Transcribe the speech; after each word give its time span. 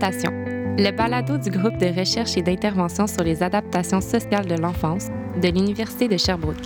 Le 0.00 0.92
balado 0.92 1.38
du 1.38 1.50
groupe 1.50 1.76
de 1.76 1.86
recherche 1.86 2.36
et 2.36 2.42
d'intervention 2.42 3.08
sur 3.08 3.24
les 3.24 3.42
adaptations 3.42 4.00
sociales 4.00 4.46
de 4.46 4.54
l'enfance 4.54 5.08
de 5.42 5.48
l'Université 5.48 6.06
de 6.06 6.16
Sherbrooke. 6.16 6.56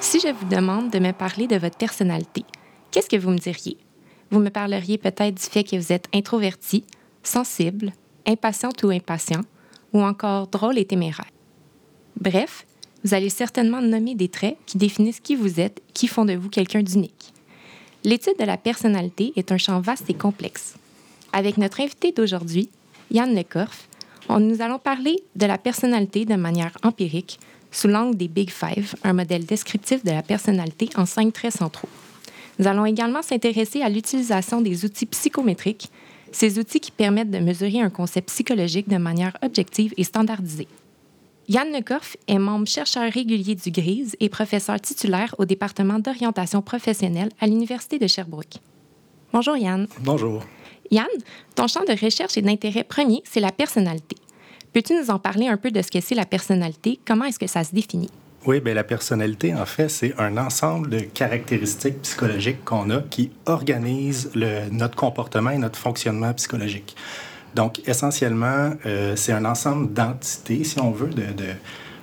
Si 0.00 0.18
je 0.18 0.32
vous 0.32 0.48
demande 0.48 0.90
de 0.90 0.98
me 0.98 1.12
parler 1.12 1.46
de 1.46 1.56
votre 1.56 1.78
personnalité, 1.78 2.44
qu'est-ce 2.90 3.08
que 3.08 3.16
vous 3.16 3.30
me 3.30 3.38
diriez? 3.38 3.78
Vous 4.32 4.40
me 4.40 4.50
parleriez 4.50 4.98
peut-être 4.98 5.34
du 5.36 5.42
fait 5.42 5.62
que 5.62 5.76
vous 5.76 5.92
êtes 5.92 6.08
introverti, 6.12 6.84
sensible, 7.22 7.92
impatiente 8.26 8.82
ou 8.82 8.90
impatient, 8.90 9.42
ou 9.92 10.02
encore 10.02 10.46
drôle 10.46 10.78
et 10.78 10.84
téméraire. 10.84 11.28
Bref, 12.20 12.66
vous 13.04 13.14
allez 13.14 13.30
certainement 13.30 13.80
nommer 13.80 14.14
des 14.14 14.28
traits 14.28 14.56
qui 14.66 14.78
définissent 14.78 15.20
qui 15.20 15.34
vous 15.34 15.60
êtes, 15.60 15.82
qui 15.92 16.06
font 16.06 16.24
de 16.24 16.34
vous 16.34 16.48
quelqu'un 16.48 16.82
d'unique. 16.82 17.32
L'étude 18.04 18.38
de 18.38 18.44
la 18.44 18.56
personnalité 18.56 19.32
est 19.36 19.52
un 19.52 19.58
champ 19.58 19.80
vaste 19.80 20.08
et 20.08 20.14
complexe. 20.14 20.74
Avec 21.32 21.56
notre 21.56 21.80
invité 21.80 22.12
d'aujourd'hui, 22.12 22.68
Yann 23.10 23.34
Lecorf, 23.34 23.88
nous 24.30 24.62
allons 24.62 24.78
parler 24.78 25.22
de 25.36 25.46
la 25.46 25.58
personnalité 25.58 26.24
de 26.24 26.34
manière 26.34 26.76
empirique 26.82 27.38
sous 27.70 27.88
l'angle 27.88 28.16
des 28.16 28.28
Big 28.28 28.50
Five, 28.50 28.94
un 29.02 29.12
modèle 29.12 29.44
descriptif 29.44 30.04
de 30.04 30.10
la 30.10 30.22
personnalité 30.22 30.88
en 30.96 31.06
cinq 31.06 31.32
traits 31.32 31.54
centraux. 31.54 31.88
Nous 32.58 32.66
allons 32.66 32.84
également 32.84 33.22
s'intéresser 33.22 33.82
à 33.82 33.88
l'utilisation 33.88 34.60
des 34.60 34.84
outils 34.84 35.06
psychométriques, 35.06 35.90
ces 36.32 36.58
outils 36.58 36.80
qui 36.80 36.90
permettent 36.90 37.30
de 37.30 37.38
mesurer 37.38 37.80
un 37.80 37.90
concept 37.90 38.28
psychologique 38.28 38.88
de 38.88 38.96
manière 38.96 39.36
objective 39.42 39.94
et 39.96 40.04
standardisée. 40.04 40.68
Yann 41.48 41.72
Lecorf 41.72 42.16
est 42.28 42.38
membre 42.38 42.66
chercheur 42.68 43.10
régulier 43.12 43.54
du 43.54 43.70
GRISE 43.70 44.16
et 44.20 44.28
professeur 44.28 44.80
titulaire 44.80 45.34
au 45.38 45.44
département 45.44 45.98
d'orientation 45.98 46.62
professionnelle 46.62 47.30
à 47.40 47.46
l'Université 47.46 47.98
de 47.98 48.06
Sherbrooke. 48.06 48.58
Bonjour 49.32 49.56
Yann. 49.56 49.86
Bonjour. 50.00 50.42
Yann, 50.90 51.06
ton 51.54 51.66
champ 51.66 51.84
de 51.84 52.04
recherche 52.04 52.36
et 52.36 52.42
d'intérêt 52.42 52.84
premier, 52.84 53.22
c'est 53.24 53.40
la 53.40 53.50
personnalité. 53.50 54.16
Peux-tu 54.72 54.94
nous 54.94 55.10
en 55.10 55.18
parler 55.18 55.48
un 55.48 55.56
peu 55.56 55.70
de 55.70 55.82
ce 55.82 55.90
que 55.90 56.00
c'est 56.00 56.14
la 56.14 56.24
personnalité? 56.24 56.98
Comment 57.06 57.24
est-ce 57.24 57.38
que 57.38 57.46
ça 57.46 57.64
se 57.64 57.74
définit? 57.74 58.10
Oui, 58.44 58.58
bien, 58.60 58.74
la 58.74 58.82
personnalité, 58.82 59.54
en 59.54 59.66
fait, 59.66 59.88
c'est 59.88 60.14
un 60.18 60.36
ensemble 60.36 60.90
de 60.90 60.98
caractéristiques 60.98 62.02
psychologiques 62.02 62.64
qu'on 62.64 62.90
a 62.90 63.00
qui 63.02 63.30
organisent 63.46 64.32
notre 64.72 64.96
comportement 64.96 65.50
et 65.50 65.58
notre 65.58 65.78
fonctionnement 65.78 66.32
psychologique. 66.34 66.96
Donc, 67.54 67.80
essentiellement, 67.86 68.72
euh, 68.84 69.14
c'est 69.14 69.32
un 69.32 69.44
ensemble 69.44 69.92
d'entités, 69.92 70.64
si 70.64 70.80
on 70.80 70.90
veut, 70.90 71.10
de, 71.10 71.22
de, 71.22 71.52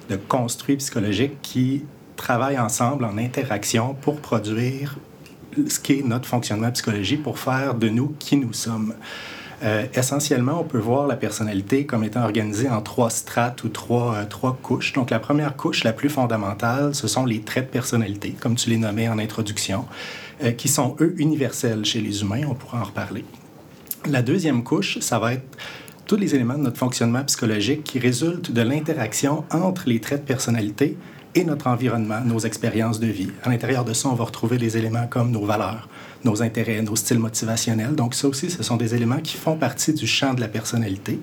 de 0.09 0.15
construits 0.15 0.77
psychologiques 0.77 1.41
qui 1.41 1.83
travaillent 2.15 2.59
ensemble 2.59 3.03
en 3.03 3.17
interaction 3.17 3.93
pour 3.95 4.21
produire 4.21 4.97
ce 5.67 5.79
qu'est 5.79 6.03
notre 6.05 6.27
fonctionnement 6.27 6.71
psychologique, 6.71 7.21
pour 7.21 7.37
faire 7.37 7.73
de 7.73 7.89
nous 7.89 8.15
qui 8.17 8.37
nous 8.37 8.53
sommes. 8.53 8.93
Euh, 9.61 9.85
essentiellement, 9.93 10.61
on 10.61 10.63
peut 10.63 10.77
voir 10.77 11.05
la 11.07 11.17
personnalité 11.17 11.85
comme 11.85 12.03
étant 12.03 12.23
organisée 12.23 12.69
en 12.69 12.81
trois 12.81 13.09
strates 13.09 13.63
ou 13.63 13.69
trois, 13.69 14.15
euh, 14.15 14.25
trois 14.25 14.57
couches. 14.61 14.93
Donc, 14.93 15.09
la 15.09 15.19
première 15.19 15.57
couche, 15.57 15.83
la 15.83 15.91
plus 15.91 16.09
fondamentale, 16.09 16.95
ce 16.95 17.07
sont 17.07 17.25
les 17.25 17.41
traits 17.41 17.65
de 17.65 17.71
personnalité, 17.71 18.35
comme 18.39 18.55
tu 18.55 18.69
les 18.69 18.77
nommais 18.77 19.09
en 19.09 19.19
introduction, 19.19 19.85
euh, 20.43 20.51
qui 20.51 20.69
sont, 20.69 20.95
eux, 21.01 21.13
universels 21.17 21.83
chez 21.83 21.99
les 21.99 22.21
humains. 22.21 22.43
On 22.49 22.53
pourra 22.53 22.79
en 22.79 22.85
reparler. 22.85 23.25
La 24.09 24.21
deuxième 24.21 24.63
couche, 24.63 24.99
ça 24.99 25.19
va 25.19 25.33
être 25.33 25.57
tous 26.05 26.15
les 26.15 26.33
éléments 26.35 26.57
de 26.57 26.63
notre 26.63 26.77
fonctionnement 26.77 27.23
psychologique 27.25 27.83
qui 27.83 27.99
résultent 27.99 28.51
de 28.51 28.61
l'interaction 28.61 29.43
entre 29.51 29.89
les 29.89 29.99
traits 29.99 30.21
de 30.21 30.27
personnalité 30.27 30.97
et 31.35 31.43
notre 31.43 31.67
environnement, 31.67 32.21
nos 32.25 32.39
expériences 32.39 32.99
de 32.99 33.07
vie. 33.07 33.29
À 33.43 33.49
l'intérieur 33.49 33.85
de 33.85 33.93
ça, 33.93 34.09
on 34.09 34.15
va 34.15 34.25
retrouver 34.25 34.57
des 34.57 34.77
éléments 34.77 35.07
comme 35.07 35.31
nos 35.31 35.45
valeurs, 35.45 35.87
nos 36.23 36.41
intérêts, 36.41 36.81
nos 36.81 36.95
styles 36.95 37.19
motivationnels. 37.19 37.95
Donc 37.95 38.15
ça 38.15 38.27
aussi, 38.27 38.49
ce 38.49 38.63
sont 38.63 38.77
des 38.77 38.95
éléments 38.95 39.19
qui 39.19 39.37
font 39.37 39.55
partie 39.55 39.93
du 39.93 40.07
champ 40.07 40.33
de 40.33 40.41
la 40.41 40.47
personnalité. 40.47 41.19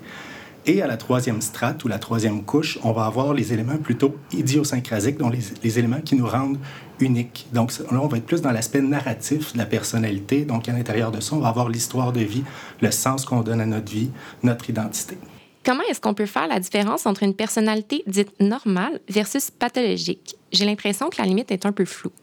Et 0.65 0.81
à 0.81 0.87
la 0.87 0.97
troisième 0.97 1.41
strate 1.41 1.83
ou 1.85 1.87
la 1.87 1.97
troisième 1.97 2.43
couche, 2.43 2.77
on 2.83 2.91
va 2.91 3.05
avoir 3.05 3.33
les 3.33 3.53
éléments 3.53 3.77
plutôt 3.77 4.17
idiosyncrasiques, 4.33 5.17
donc 5.17 5.33
les, 5.33 5.39
les 5.63 5.79
éléments 5.79 6.01
qui 6.01 6.15
nous 6.15 6.27
rendent 6.27 6.57
uniques. 6.99 7.47
Donc 7.53 7.71
là, 7.79 7.99
on 8.01 8.07
va 8.07 8.17
être 8.17 8.25
plus 8.25 8.41
dans 8.41 8.51
l'aspect 8.51 8.81
narratif 8.81 9.53
de 9.53 9.57
la 9.57 9.65
personnalité. 9.65 10.43
Donc 10.43 10.67
à 10.67 10.73
l'intérieur 10.73 11.11
de 11.11 11.21
ça, 11.21 11.35
on 11.35 11.39
va 11.39 11.47
avoir 11.47 11.69
l'histoire 11.69 12.11
de 12.11 12.21
vie, 12.21 12.43
le 12.81 12.91
sens 12.91 13.23
qu'on 13.23 13.41
donne 13.41 13.61
à 13.61 13.65
notre 13.65 13.89
vie, 13.89 14.09
notre 14.43 14.69
identité. 14.69 15.17
Comment 15.67 15.83
est-ce 15.89 15.99
qu'on 15.99 16.13
peut 16.13 16.27
faire 16.27 16.47
la 16.47 16.61
différence 16.61 17.05
entre 17.05 17.23
une 17.23 17.33
personnalité 17.33 18.01
dite 18.07 18.39
normale 18.39 19.01
versus 19.09 19.51
pathologique? 19.51 20.37
J'ai 20.53 20.63
l'impression 20.63 21.09
que 21.09 21.17
la 21.21 21.25
limite 21.27 21.51
est 21.51 21.65
un 21.65 21.73
peu 21.73 21.83
floue. 21.83 22.13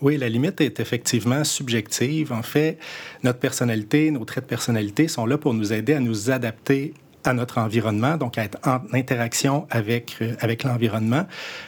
Oui, 0.00 0.16
la 0.16 0.30
limite 0.30 0.62
est 0.62 0.80
effectivement 0.80 1.44
subjective. 1.44 2.32
En 2.32 2.42
fait, 2.42 2.78
notre 3.22 3.40
personnalité, 3.40 4.10
nos 4.10 4.24
traits 4.24 4.44
de 4.44 4.48
personnalité 4.48 5.06
sont 5.06 5.26
là 5.26 5.36
pour 5.36 5.52
nous 5.52 5.70
aider 5.74 5.92
à 5.92 6.00
nous 6.00 6.30
adapter 6.30 6.94
à 7.24 7.32
notre 7.32 7.58
environnement, 7.58 8.16
donc 8.16 8.38
à 8.38 8.44
être 8.44 8.58
en 8.64 8.80
interaction 8.92 9.66
avec, 9.70 10.16
euh, 10.20 10.34
avec 10.40 10.64
l'environnement. 10.64 11.26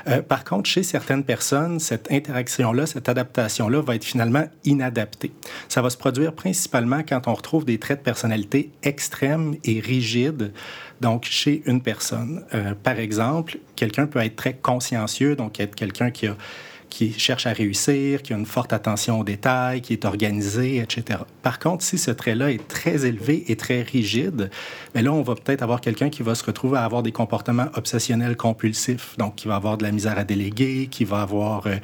Euh, 0.08 0.22
par 0.22 0.44
contre, 0.44 0.68
chez 0.68 0.82
certaines 0.82 1.24
personnes, 1.24 1.80
cette 1.80 2.10
interaction-là, 2.10 2.86
cette 2.86 3.08
adaptation-là 3.08 3.80
va 3.80 3.94
être 3.94 4.04
finalement 4.04 4.44
inadaptée. 4.64 5.32
Ça 5.68 5.82
va 5.82 5.90
se 5.90 5.96
produire 5.96 6.32
principalement 6.32 7.02
quand 7.06 7.28
on 7.28 7.34
retrouve 7.34 7.64
des 7.64 7.78
traits 7.78 8.00
de 8.00 8.04
personnalité 8.04 8.70
extrêmes 8.82 9.56
et 9.64 9.80
rigides, 9.80 10.52
donc 11.00 11.24
chez 11.24 11.62
une 11.66 11.82
personne. 11.82 12.44
Euh, 12.54 12.74
par 12.80 12.98
exemple, 12.98 13.58
quelqu'un 13.76 14.06
peut 14.06 14.20
être 14.20 14.36
très 14.36 14.54
consciencieux, 14.54 15.36
donc 15.36 15.60
être 15.60 15.74
quelqu'un 15.74 16.10
qui 16.10 16.26
a 16.26 16.36
qui 16.90 17.18
cherche 17.18 17.46
à 17.46 17.52
réussir, 17.52 18.22
qui 18.22 18.34
a 18.34 18.36
une 18.36 18.46
forte 18.46 18.72
attention 18.72 19.20
aux 19.20 19.24
détails, 19.24 19.80
qui 19.80 19.92
est 19.92 20.04
organisé, 20.04 20.78
etc. 20.78 21.20
Par 21.42 21.58
contre, 21.58 21.84
si 21.84 21.96
ce 21.96 22.10
trait-là 22.10 22.50
est 22.50 22.68
très 22.68 23.06
élevé 23.06 23.44
et 23.50 23.56
très 23.56 23.82
rigide, 23.82 24.50
mais 24.94 25.02
là, 25.02 25.12
on 25.12 25.22
va 25.22 25.34
peut-être 25.34 25.62
avoir 25.62 25.80
quelqu'un 25.80 26.10
qui 26.10 26.22
va 26.22 26.34
se 26.34 26.44
retrouver 26.44 26.78
à 26.78 26.84
avoir 26.84 27.02
des 27.02 27.12
comportements 27.12 27.68
obsessionnels 27.74 28.36
compulsifs, 28.36 29.16
donc 29.16 29.36
qui 29.36 29.48
va 29.48 29.56
avoir 29.56 29.78
de 29.78 29.84
la 29.84 29.92
misère 29.92 30.18
à 30.18 30.24
déléguer, 30.24 30.88
qui 30.90 31.04
va 31.04 31.22
avoir 31.22 31.66
euh, 31.66 31.76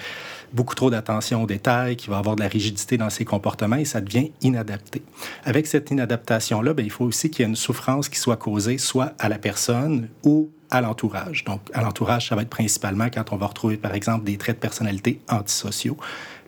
beaucoup 0.53 0.75
trop 0.75 0.91
d'attention 0.91 1.43
aux 1.43 1.47
détails, 1.47 1.97
qui 1.97 2.11
va 2.11 2.19
avoir 2.19 2.37
de 2.37 2.43
la 2.43 2.49
rigidité 2.49 2.97
dans 2.97 3.11
ses 3.11 3.25
comportements 3.25 3.77
et 3.77 3.84
ça 3.84 4.00
devient 4.00 4.33
inadapté. 4.43 5.03
Avec 5.45 5.66
cette 5.66 5.91
inadaptation-là, 5.91 6.75
ben, 6.75 6.84
il 6.84 6.91
faut 6.91 7.05
aussi 7.05 7.31
qu'il 7.31 7.45
y 7.45 7.47
ait 7.47 7.49
une 7.49 7.56
souffrance 7.56 8.09
qui 8.09 8.19
soit 8.19 8.37
causée 8.37 8.78
soit 8.78 9.12
à 9.19 9.28
la 9.28 9.39
personne 9.39 10.09
ou 10.25 10.50
à 10.71 10.81
l'entourage. 10.81 11.44
Donc, 11.44 11.60
à 11.72 11.82
l'entourage, 11.82 12.28
ça 12.28 12.37
va 12.37 12.43
être 12.43 12.50
principalement 12.50 13.06
quand 13.12 13.32
on 13.32 13.37
va 13.37 13.47
retrouver, 13.47 13.77
par 13.77 13.94
exemple, 13.94 14.25
des 14.25 14.37
traits 14.37 14.56
de 14.56 14.60
personnalité 14.60 15.21
antisociaux. 15.28 15.97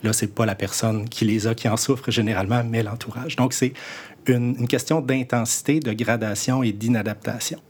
Là, 0.02 0.12
c'est 0.12 0.34
pas 0.34 0.46
la 0.46 0.54
personne 0.54 1.08
qui 1.08 1.24
les 1.24 1.46
a 1.46 1.54
qui 1.54 1.68
en 1.68 1.76
souffre 1.76 2.10
généralement, 2.10 2.62
mais 2.64 2.82
l'entourage. 2.82 3.36
Donc, 3.36 3.52
c'est 3.52 3.72
une, 4.26 4.68
question 4.68 5.00
d'intensité, 5.00 5.80
de 5.80 5.92
gradation 5.92 6.62
et 6.62 6.72
d'inadaptation 6.72 7.60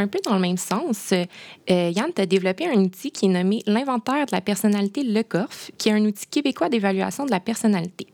un 0.00 0.06
peu 0.06 0.20
dans 0.24 0.34
le 0.34 0.40
même 0.40 0.56
sens, 0.56 1.12
euh, 1.12 1.26
Yann, 1.68 2.12
tu 2.14 2.22
as 2.22 2.26
développé 2.26 2.68
un 2.68 2.78
outil 2.84 3.10
qui 3.10 3.26
est 3.26 3.28
nommé 3.28 3.64
l'inventaire 3.66 4.26
de 4.26 4.30
la 4.30 4.40
personnalité 4.40 5.02
Le 5.02 5.24
Corf, 5.24 5.72
qui 5.76 5.88
est 5.88 5.92
un 5.92 6.04
outil 6.04 6.24
québécois 6.28 6.68
d'évaluation 6.68 7.26
de 7.26 7.32
la 7.32 7.40
personnalité. 7.40 8.06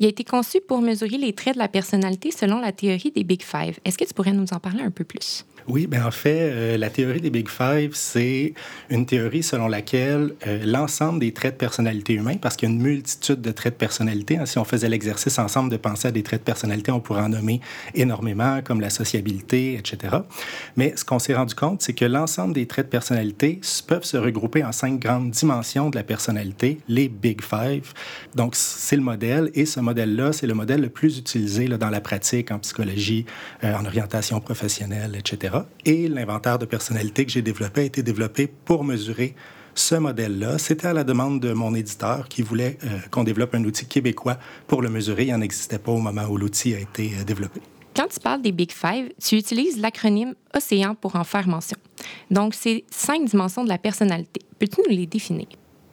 Il 0.00 0.06
a 0.06 0.08
été 0.08 0.24
conçu 0.24 0.62
pour 0.66 0.80
mesurer 0.80 1.18
les 1.18 1.34
traits 1.34 1.52
de 1.52 1.58
la 1.58 1.68
personnalité 1.68 2.30
selon 2.30 2.60
la 2.60 2.72
théorie 2.72 3.10
des 3.10 3.24
Big 3.24 3.42
Five. 3.42 3.78
Est-ce 3.84 3.98
que 3.98 4.04
tu 4.04 4.14
pourrais 4.14 4.32
nous 4.32 4.46
en 4.54 4.58
parler 4.58 4.82
un 4.82 4.90
peu 4.90 5.04
plus? 5.04 5.44
Oui, 5.70 5.86
bien 5.86 6.06
en 6.06 6.10
fait, 6.10 6.50
euh, 6.50 6.78
la 6.78 6.88
théorie 6.88 7.20
des 7.20 7.28
Big 7.28 7.46
Five, 7.46 7.90
c'est 7.92 8.54
une 8.88 9.04
théorie 9.04 9.42
selon 9.42 9.68
laquelle 9.68 10.32
euh, 10.46 10.64
l'ensemble 10.64 11.20
des 11.20 11.32
traits 11.32 11.54
de 11.54 11.58
personnalité 11.58 12.14
humains, 12.14 12.38
parce 12.38 12.56
qu'il 12.56 12.70
y 12.70 12.72
a 12.72 12.74
une 12.74 12.80
multitude 12.80 13.42
de 13.42 13.52
traits 13.52 13.74
de 13.74 13.78
personnalité, 13.78 14.38
hein, 14.38 14.46
si 14.46 14.56
on 14.56 14.64
faisait 14.64 14.88
l'exercice 14.88 15.38
ensemble 15.38 15.70
de 15.70 15.76
penser 15.76 16.08
à 16.08 16.10
des 16.10 16.22
traits 16.22 16.40
de 16.40 16.44
personnalité, 16.46 16.90
on 16.90 17.00
pourrait 17.00 17.20
en 17.20 17.28
nommer 17.28 17.60
énormément, 17.94 18.62
comme 18.64 18.80
la 18.80 18.88
sociabilité, 18.88 19.74
etc. 19.74 20.16
Mais 20.76 20.94
ce 20.96 21.04
qu'on 21.04 21.18
s'est 21.18 21.34
rendu 21.34 21.54
compte, 21.54 21.82
c'est 21.82 21.92
que 21.92 22.06
l'ensemble 22.06 22.54
des 22.54 22.64
traits 22.64 22.86
de 22.86 22.90
personnalité 22.90 23.60
peuvent 23.86 24.04
se 24.04 24.16
regrouper 24.16 24.64
en 24.64 24.72
cinq 24.72 24.98
grandes 24.98 25.32
dimensions 25.32 25.90
de 25.90 25.96
la 25.96 26.02
personnalité, 26.02 26.78
les 26.88 27.10
Big 27.10 27.42
Five. 27.42 27.92
Donc, 28.34 28.54
c'est 28.54 28.96
le 28.96 29.02
modèle, 29.02 29.50
et 29.52 29.66
ce 29.66 29.80
modèle-là, 29.80 30.32
c'est 30.32 30.46
le 30.46 30.54
modèle 30.54 30.80
le 30.80 30.88
plus 30.88 31.18
utilisé 31.18 31.68
dans 31.68 31.90
la 31.90 32.00
pratique, 32.00 32.50
en 32.52 32.58
psychologie, 32.58 33.26
euh, 33.64 33.74
en 33.74 33.84
orientation 33.84 34.40
professionnelle, 34.40 35.14
etc. 35.14 35.57
Et 35.84 36.08
l'inventaire 36.08 36.58
de 36.58 36.66
personnalité 36.66 37.24
que 37.24 37.32
j'ai 37.32 37.42
développé 37.42 37.82
a 37.82 37.84
été 37.84 38.02
développé 38.02 38.46
pour 38.46 38.84
mesurer 38.84 39.34
ce 39.74 39.94
modèle-là. 39.94 40.58
C'était 40.58 40.88
à 40.88 40.92
la 40.92 41.04
demande 41.04 41.40
de 41.40 41.52
mon 41.52 41.74
éditeur 41.74 42.28
qui 42.28 42.42
voulait 42.42 42.78
euh, 42.84 42.98
qu'on 43.10 43.24
développe 43.24 43.54
un 43.54 43.64
outil 43.64 43.86
québécois 43.86 44.38
pour 44.66 44.82
le 44.82 44.90
mesurer. 44.90 45.24
Il 45.24 45.32
n'en 45.32 45.40
existait 45.40 45.78
pas 45.78 45.92
au 45.92 45.98
moment 45.98 46.24
où 46.28 46.36
l'outil 46.36 46.74
a 46.74 46.80
été 46.80 47.12
euh, 47.18 47.24
développé. 47.24 47.60
Quand 47.94 48.08
tu 48.08 48.20
parles 48.20 48.42
des 48.42 48.52
Big 48.52 48.72
Five, 48.72 49.10
tu 49.20 49.36
utilises 49.36 49.80
l'acronyme 49.80 50.34
OCEAN 50.54 50.94
pour 50.94 51.16
en 51.16 51.24
faire 51.24 51.48
mention. 51.48 51.76
Donc, 52.30 52.54
c'est 52.54 52.84
cinq 52.90 53.24
dimensions 53.24 53.64
de 53.64 53.68
la 53.68 53.78
personnalité. 53.78 54.40
Peux-tu 54.58 54.82
nous 54.88 54.94
les 54.94 55.06
définir? 55.06 55.46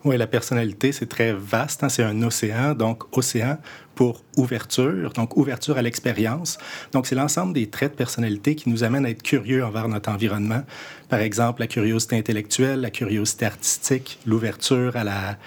Oui, 0.06 0.18
la 0.18 0.28
personnalité, 0.28 0.92
c'est 0.92 1.07
très 1.07 1.34
vaste. 1.34 1.84
Hein. 1.84 1.90
C'est 1.90 2.04
un 2.04 2.22
océan. 2.22 2.75
Donc, 2.75 3.18
océan 3.18 3.57
pour 3.96 4.24
ouverture, 4.38 5.12
donc 5.13 5.36
ouverture 5.36 5.78
à 5.78 5.81
l'expérience. 5.81 6.60
Donc, 6.92 7.07
c'est 7.07 7.16
l'ensemble 7.16 7.54
des 7.54 7.72
traits 7.72 7.94
de 7.94 7.98
personnalité 7.98 8.54
qui 8.54 8.69
nous 8.69 8.84
amènent 8.84 9.07
à 9.07 9.10
être 9.10 9.24
curieux 9.24 9.66
envers 9.66 9.88
notre 9.88 10.12
environnement. 10.12 10.62
Par 11.10 11.22
exemple, 11.22 11.62
la 11.62 11.68
curiosité 11.68 12.16
intellectuelle, 12.18 12.81
la 12.81 12.92
curiosité 12.92 13.46
artistique, 13.46 14.19
l'ouverture 14.28 14.96
à 14.96 15.04
la 15.04 15.38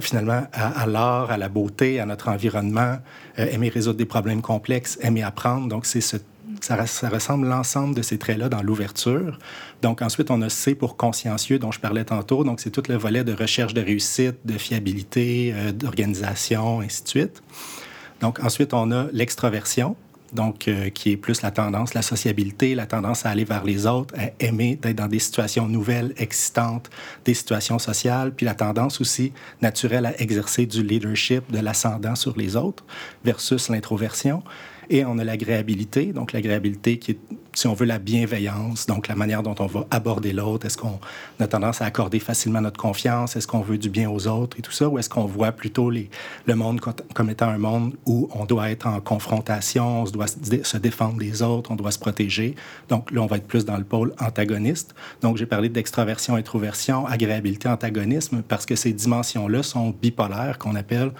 finalement 0.00 0.44
à, 0.52 0.86
l'art, 0.86 1.30
à 1.30 1.36
la 1.36 1.48
beauté, 1.48 2.00
à 2.00 2.06
notre 2.06 2.30
environnement, 2.30 2.96
euh, 3.38 3.46
aimer 3.46 3.68
résoudre 3.68 3.96
des 3.96 4.06
problèmes 4.06 4.42
complexes, 4.42 4.98
aimer 5.02 5.22
apprendre. 5.22 5.68
Donc, 5.68 5.86
c'est 5.86 6.00
ce 6.00 6.16
ça, 6.60 6.86
ça, 6.86 7.08
ressemble 7.08 7.48
l'ensemble 7.48 7.94
de 7.94 8.02
ces 8.02 8.18
traits-là 8.18 8.48
dans 8.48 8.62
l'ouverture. 8.62 9.38
Donc 9.82 10.02
ensuite, 10.02 10.30
on 10.30 10.42
a 10.42 10.48
C 10.48 10.74
pour 10.74 10.96
consciencieux 10.96 11.58
dont 11.58 11.72
je 11.72 11.80
parlais 11.80 12.04
tantôt. 12.04 12.44
Donc 12.44 12.60
c'est 12.60 12.70
tout 12.70 12.82
le 12.88 12.96
volet 12.96 13.24
de 13.24 13.32
recherche 13.32 13.74
de 13.74 13.80
réussite, 13.80 14.36
de 14.44 14.58
fiabilité, 14.58 15.52
euh, 15.54 15.72
d'organisation, 15.72 16.80
ainsi 16.80 17.02
de 17.04 17.08
suite. 17.08 17.42
Donc 18.20 18.42
ensuite, 18.42 18.74
on 18.74 18.90
a 18.90 19.06
l'extraversion. 19.12 19.96
Donc, 20.32 20.68
euh, 20.68 20.90
qui 20.90 21.12
est 21.12 21.16
plus 21.16 21.40
la 21.40 21.50
tendance, 21.50 21.94
la 21.94 22.02
sociabilité, 22.02 22.74
la 22.74 22.84
tendance 22.84 23.24
à 23.24 23.30
aller 23.30 23.44
vers 23.44 23.64
les 23.64 23.86
autres, 23.86 24.14
à 24.18 24.30
aimer, 24.44 24.76
d'être 24.76 24.96
dans 24.96 25.06
des 25.06 25.20
situations 25.20 25.66
nouvelles, 25.66 26.12
excitantes, 26.18 26.90
des 27.24 27.32
situations 27.32 27.78
sociales, 27.78 28.32
puis 28.34 28.44
la 28.44 28.54
tendance 28.54 29.00
aussi 29.00 29.32
naturelle 29.62 30.04
à 30.04 30.20
exercer 30.20 30.66
du 30.66 30.82
leadership, 30.82 31.50
de 31.50 31.60
l'ascendant 31.60 32.14
sur 32.14 32.36
les 32.36 32.56
autres, 32.56 32.84
versus 33.24 33.70
l'introversion. 33.70 34.42
Et 34.90 35.04
on 35.04 35.18
a 35.18 35.24
l'agréabilité, 35.24 36.12
donc 36.12 36.32
l'agréabilité 36.32 36.98
qui 36.98 37.12
est, 37.12 37.18
si 37.58 37.66
on 37.66 37.74
veut, 37.74 37.86
la 37.86 37.98
bienveillance, 37.98 38.86
donc 38.86 39.08
la 39.08 39.16
manière 39.16 39.42
dont 39.42 39.56
on 39.58 39.66
va 39.66 39.84
aborder 39.90 40.32
l'autre. 40.32 40.66
Est-ce 40.66 40.78
qu'on 40.78 41.00
a 41.40 41.46
tendance 41.48 41.82
à 41.82 41.86
accorder 41.86 42.20
facilement 42.20 42.60
notre 42.60 42.78
confiance? 42.78 43.34
Est-ce 43.34 43.48
qu'on 43.48 43.62
veut 43.62 43.78
du 43.78 43.90
bien 43.90 44.08
aux 44.08 44.28
autres 44.28 44.56
et 44.60 44.62
tout 44.62 44.70
ça? 44.70 44.88
Ou 44.88 44.98
est-ce 44.98 45.08
qu'on 45.08 45.24
voit 45.24 45.50
plutôt 45.50 45.90
le 45.90 46.54
monde 46.54 46.80
comme 47.14 47.30
étant 47.30 47.48
un 47.48 47.58
monde 47.58 47.96
où 48.06 48.28
on 48.32 48.44
doit 48.44 48.70
être 48.70 48.86
en 48.86 49.00
confrontation, 49.00 50.02
on 50.02 50.04
doit 50.04 50.28
se 50.28 50.76
défendre 50.76 51.18
des 51.18 51.42
autres, 51.42 51.72
on 51.72 51.76
doit 51.76 51.90
se 51.90 51.98
protéger? 51.98 52.54
Donc 52.88 53.10
là, 53.10 53.22
on 53.22 53.26
va 53.26 53.38
être 53.38 53.48
plus 53.48 53.64
dans 53.64 53.76
le 53.76 53.84
pôle 53.84 54.14
antagoniste. 54.20 54.94
Donc 55.20 55.36
j'ai 55.36 55.46
parlé 55.46 55.68
d'extraversion, 55.68 56.36
introversion, 56.36 57.06
agréabilité, 57.06 57.68
antagonisme, 57.68 58.42
parce 58.46 58.66
que 58.66 58.76
ces 58.76 58.92
dimensions-là 58.92 59.64
sont 59.64 59.92
bipolaires, 60.00 60.58
qu'on 60.58 60.76
appelle. 60.76 61.10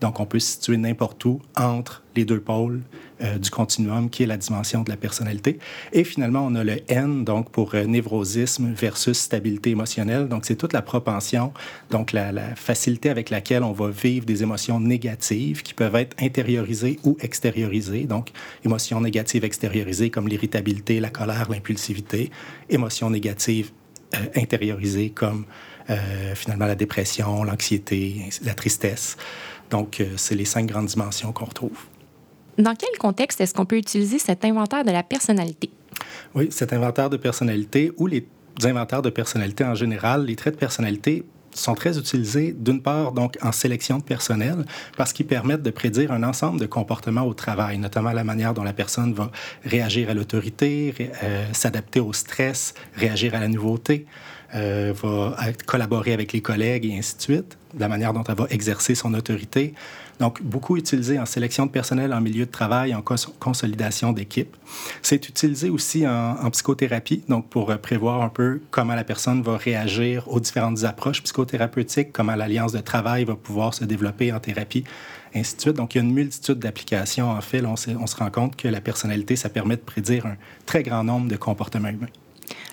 Donc 0.00 0.20
on 0.20 0.26
peut 0.26 0.38
se 0.38 0.52
situer 0.52 0.76
n'importe 0.76 1.24
où 1.24 1.40
entre 1.56 2.04
les 2.14 2.24
deux 2.24 2.40
pôles 2.40 2.82
euh, 3.20 3.38
du 3.38 3.50
continuum 3.50 4.10
qui 4.10 4.22
est 4.22 4.26
la 4.26 4.36
dimension 4.36 4.82
de 4.82 4.90
la 4.90 4.96
personnalité. 4.96 5.58
Et 5.92 6.04
finalement, 6.04 6.46
on 6.46 6.54
a 6.54 6.64
le 6.64 6.78
N, 6.88 7.24
donc 7.24 7.50
pour 7.50 7.74
euh, 7.74 7.84
névrosisme 7.84 8.72
versus 8.72 9.18
stabilité 9.18 9.70
émotionnelle. 9.70 10.28
Donc, 10.28 10.44
c'est 10.44 10.56
toute 10.56 10.72
la 10.72 10.82
propension, 10.82 11.52
donc 11.90 12.12
la, 12.12 12.32
facilité 12.56 13.10
avec 13.10 13.30
laquelle 13.30 13.62
on 13.62 13.72
va 13.72 13.88
vivre 13.88 14.26
des 14.26 14.42
émotions 14.42 14.80
négatives 14.80 15.62
qui 15.62 15.74
peuvent 15.74 15.96
être 15.96 16.16
intériorisées 16.22 16.98
ou 17.04 17.16
extériorisées. 17.20 18.04
Donc, 18.04 18.30
émotions 18.64 19.00
négatives 19.00 19.44
extériorisées 19.44 20.10
comme 20.10 20.28
l'irritabilité, 20.28 21.00
la 21.00 21.10
colère, 21.10 21.50
l'impulsivité. 21.50 22.30
Émotions 22.68 23.10
négatives 23.10 23.70
euh, 24.14 24.18
intériorisées 24.36 25.10
comme 25.10 25.44
finalement 26.34 26.66
la 26.66 26.74
dépression, 26.74 27.44
l'anxiété, 27.44 28.28
la 28.44 28.52
tristesse. 28.52 29.16
Donc, 29.70 30.04
c'est 30.16 30.34
les 30.34 30.44
cinq 30.44 30.66
grandes 30.66 30.88
dimensions 30.88 31.32
qu'on 31.32 31.46
retrouve. 31.46 31.78
Dans 32.58 32.74
quel 32.74 32.98
contexte 32.98 33.40
est-ce 33.40 33.54
qu'on 33.54 33.66
peut 33.66 33.78
utiliser 33.78 34.18
cet 34.18 34.44
inventaire 34.44 34.84
de 34.84 34.90
la 34.90 35.04
personnalité? 35.04 35.70
Oui, 36.34 36.48
cet 36.50 36.72
inventaire 36.72 37.08
de 37.08 37.16
personnalité 37.16 37.92
ou 37.96 38.08
les 38.08 38.26
inventaires 38.64 39.02
de 39.02 39.10
personnalité 39.10 39.64
en 39.64 39.76
général, 39.76 40.24
les 40.26 40.34
traits 40.34 40.54
de 40.54 40.58
personnalité 40.58 41.24
sont 41.54 41.74
très 41.74 41.98
utilisés, 41.98 42.54
d'une 42.56 42.82
part, 42.82 43.12
donc 43.12 43.38
en 43.42 43.52
sélection 43.52 43.98
de 43.98 44.02
personnel, 44.02 44.64
parce 44.96 45.12
qu'ils 45.12 45.26
permettent 45.26 45.62
de 45.62 45.70
prédire 45.70 46.12
un 46.12 46.22
ensemble 46.22 46.60
de 46.60 46.66
comportements 46.66 47.22
au 47.22 47.34
travail, 47.34 47.78
notamment 47.78 48.12
la 48.12 48.24
manière 48.24 48.54
dont 48.54 48.64
la 48.64 48.72
personne 48.72 49.12
va 49.12 49.30
réagir 49.64 50.10
à 50.10 50.14
l'autorité, 50.14 50.94
euh, 51.22 51.46
s'adapter 51.52 52.00
au 52.00 52.12
stress, 52.12 52.74
réagir 52.94 53.34
à 53.34 53.40
la 53.40 53.48
nouveauté, 53.48 54.06
euh, 54.54 54.92
va 55.02 55.36
collaborer 55.66 56.12
avec 56.12 56.32
les 56.32 56.40
collègues 56.40 56.86
et 56.86 56.98
ainsi 56.98 57.16
de 57.16 57.22
suite, 57.22 57.58
la 57.78 57.88
manière 57.88 58.12
dont 58.12 58.24
elle 58.24 58.34
va 58.34 58.46
exercer 58.50 58.94
son 58.94 59.14
autorité. 59.14 59.74
Donc, 60.20 60.42
beaucoup 60.42 60.76
utilisé 60.76 61.18
en 61.18 61.26
sélection 61.26 61.66
de 61.66 61.70
personnel 61.70 62.12
en 62.12 62.20
milieu 62.20 62.46
de 62.46 62.50
travail, 62.50 62.94
en 62.94 63.02
consolidation 63.38 64.12
d'équipe. 64.12 64.56
C'est 65.02 65.28
utilisé 65.28 65.70
aussi 65.70 66.06
en, 66.06 66.50
psychothérapie, 66.50 67.22
donc 67.28 67.48
pour 67.48 67.70
euh, 67.70 67.76
prévoir 67.76 68.22
un 68.22 68.28
peu 68.28 68.60
comment 68.70 68.94
la 68.94 69.04
personne 69.04 69.42
va 69.42 69.56
réagir 69.56 70.26
aux 70.28 70.40
différentes 70.40 70.84
approches 70.84 71.22
psychothérapeutiques, 71.22 72.12
comment 72.12 72.34
l'alliance 72.34 72.72
de 72.72 72.80
travail 72.80 73.24
va 73.24 73.36
pouvoir 73.36 73.74
se 73.74 73.84
développer 73.84 74.32
en 74.32 74.40
thérapie, 74.40 74.84
ainsi 75.34 75.56
de 75.56 75.60
suite. 75.60 75.76
Donc, 75.76 75.94
il 75.94 75.98
y 75.98 76.00
a 76.00 76.04
une 76.04 76.14
multitude 76.14 76.58
d'applications. 76.58 77.30
En 77.30 77.40
fait, 77.40 77.64
on, 77.64 77.74
on 77.74 78.06
se 78.06 78.16
rend 78.16 78.30
compte 78.30 78.56
que 78.56 78.68
la 78.68 78.80
personnalité, 78.80 79.36
ça 79.36 79.48
permet 79.48 79.76
de 79.76 79.82
prédire 79.82 80.26
un 80.26 80.36
très 80.66 80.82
grand 80.82 81.04
nombre 81.04 81.28
de 81.28 81.36
comportements 81.36 81.88
humains. 81.88 82.08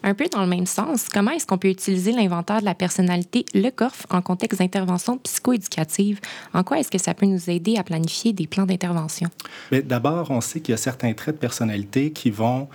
Un 0.07 0.13
peu 0.13 0.25
dans 0.31 0.41
le 0.41 0.47
même 0.47 0.67
sens, 0.67 1.07
comment 1.11 1.31
est-ce 1.31 1.47
qu'on 1.47 1.57
peut 1.57 1.67
utiliser 1.67 2.11
l'inventaire 2.11 2.59
de 2.59 2.65
la 2.65 2.75
personnalité, 2.75 3.43
le 3.55 3.71
CORF, 3.71 4.05
en 4.11 4.21
contexte 4.21 4.59
d'intervention 4.59 5.17
psychoéducative? 5.17 6.19
En 6.53 6.63
quoi 6.63 6.77
est-ce 6.77 6.91
que 6.91 6.99
ça 6.99 7.15
peut 7.15 7.25
nous 7.25 7.49
aider 7.49 7.75
à 7.77 7.83
planifier 7.83 8.31
des 8.31 8.45
plans 8.45 8.67
d'intervention? 8.67 9.29
D'abord, 9.71 10.29
on 10.29 10.41
sait 10.41 10.59
qu'il 10.59 10.73
y 10.73 10.75
a 10.75 10.77
certains 10.77 11.13
traits 11.13 11.37
de 11.37 11.39
personnalité 11.39 12.11
qui 12.11 12.29
vont 12.29 12.67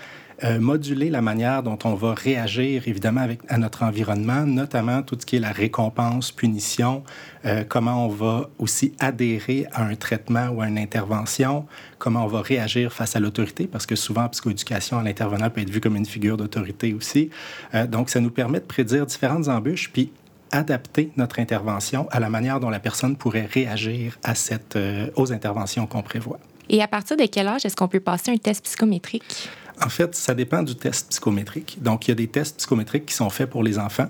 euh, 0.42 0.58
moduler 0.58 1.10
la 1.10 1.20
manière 1.20 1.62
dont 1.62 1.78
on 1.84 1.94
va 1.94 2.14
réagir, 2.14 2.84
évidemment, 2.86 3.20
avec, 3.20 3.40
à 3.48 3.58
notre 3.58 3.82
environnement, 3.82 4.46
notamment 4.46 5.02
tout 5.02 5.16
ce 5.20 5.26
qui 5.26 5.36
est 5.36 5.40
la 5.40 5.52
récompense, 5.52 6.32
punition, 6.32 7.02
euh, 7.44 7.62
comment 7.68 8.06
on 8.06 8.08
va 8.08 8.48
aussi 8.58 8.94
adhérer 9.00 9.66
à 9.72 9.84
un 9.84 9.94
traitement 9.96 10.48
ou 10.48 10.62
à 10.62 10.68
une 10.68 10.78
intervention, 10.78 11.66
comment 11.98 12.24
on 12.24 12.28
va 12.28 12.40
réagir 12.40 12.92
face 12.92 13.16
à 13.16 13.20
l'autorité, 13.20 13.66
parce 13.66 13.84
que 13.84 13.96
souvent, 13.96 14.24
en 14.24 14.28
psychoéducation, 14.30 15.00
l'intervenant 15.02 15.50
peut 15.50 15.60
être 15.60 15.70
vu 15.70 15.80
comme 15.80 15.96
une 15.96 16.06
figure 16.06 16.38
d'autorité 16.38 16.94
aussi. 16.94 17.28
Euh, 17.74 17.86
donc, 17.86 18.08
ça 18.08 18.20
nous 18.20 18.30
permet 18.30 18.60
de 18.60 18.64
prédire 18.64 19.04
différentes 19.04 19.48
embûches, 19.48 19.90
puis 19.92 20.10
adapter 20.52 21.12
notre 21.16 21.38
intervention 21.38 22.08
à 22.10 22.18
la 22.18 22.30
manière 22.30 22.60
dont 22.60 22.70
la 22.70 22.80
personne 22.80 23.14
pourrait 23.14 23.46
réagir 23.52 24.18
à 24.24 24.34
cette, 24.34 24.76
aux 25.14 25.32
interventions 25.32 25.86
qu'on 25.86 26.02
prévoit. 26.02 26.40
Et 26.68 26.82
à 26.82 26.88
partir 26.88 27.16
de 27.16 27.26
quel 27.26 27.46
âge 27.46 27.64
est-ce 27.64 27.76
qu'on 27.76 27.88
peut 27.88 28.00
passer 28.00 28.32
un 28.32 28.36
test 28.36 28.64
psychométrique? 28.64 29.48
En 29.84 29.88
fait, 29.88 30.14
ça 30.14 30.34
dépend 30.34 30.62
du 30.62 30.74
test 30.74 31.08
psychométrique. 31.10 31.78
Donc, 31.80 32.06
il 32.06 32.10
y 32.10 32.12
a 32.12 32.14
des 32.14 32.28
tests 32.28 32.58
psychométriques 32.58 33.06
qui 33.06 33.14
sont 33.14 33.30
faits 33.30 33.48
pour 33.48 33.62
les 33.62 33.78
enfants, 33.78 34.08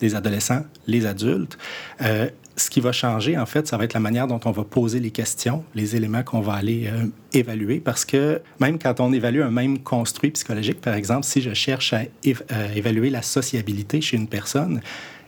les 0.00 0.14
adolescents, 0.14 0.64
les 0.86 1.06
adultes. 1.06 1.58
Euh, 2.02 2.28
ce 2.56 2.70
qui 2.70 2.80
va 2.80 2.92
changer, 2.92 3.38
en 3.38 3.46
fait, 3.46 3.68
ça 3.68 3.76
va 3.76 3.84
être 3.84 3.94
la 3.94 4.00
manière 4.00 4.26
dont 4.26 4.40
on 4.44 4.50
va 4.50 4.64
poser 4.64 4.98
les 4.98 5.10
questions, 5.10 5.64
les 5.74 5.94
éléments 5.94 6.22
qu'on 6.22 6.40
va 6.40 6.54
aller 6.54 6.88
euh, 6.88 7.06
évaluer, 7.32 7.80
parce 7.80 8.04
que 8.04 8.40
même 8.60 8.78
quand 8.78 9.00
on 9.00 9.12
évalue 9.12 9.42
un 9.42 9.50
même 9.50 9.78
construit 9.78 10.30
psychologique, 10.30 10.80
par 10.80 10.94
exemple, 10.94 11.24
si 11.24 11.40
je 11.40 11.54
cherche 11.54 11.92
à 11.92 12.00
euh, 12.26 12.74
évaluer 12.74 13.10
la 13.10 13.22
sociabilité 13.22 14.00
chez 14.00 14.16
une 14.16 14.26
personne, 14.26 14.80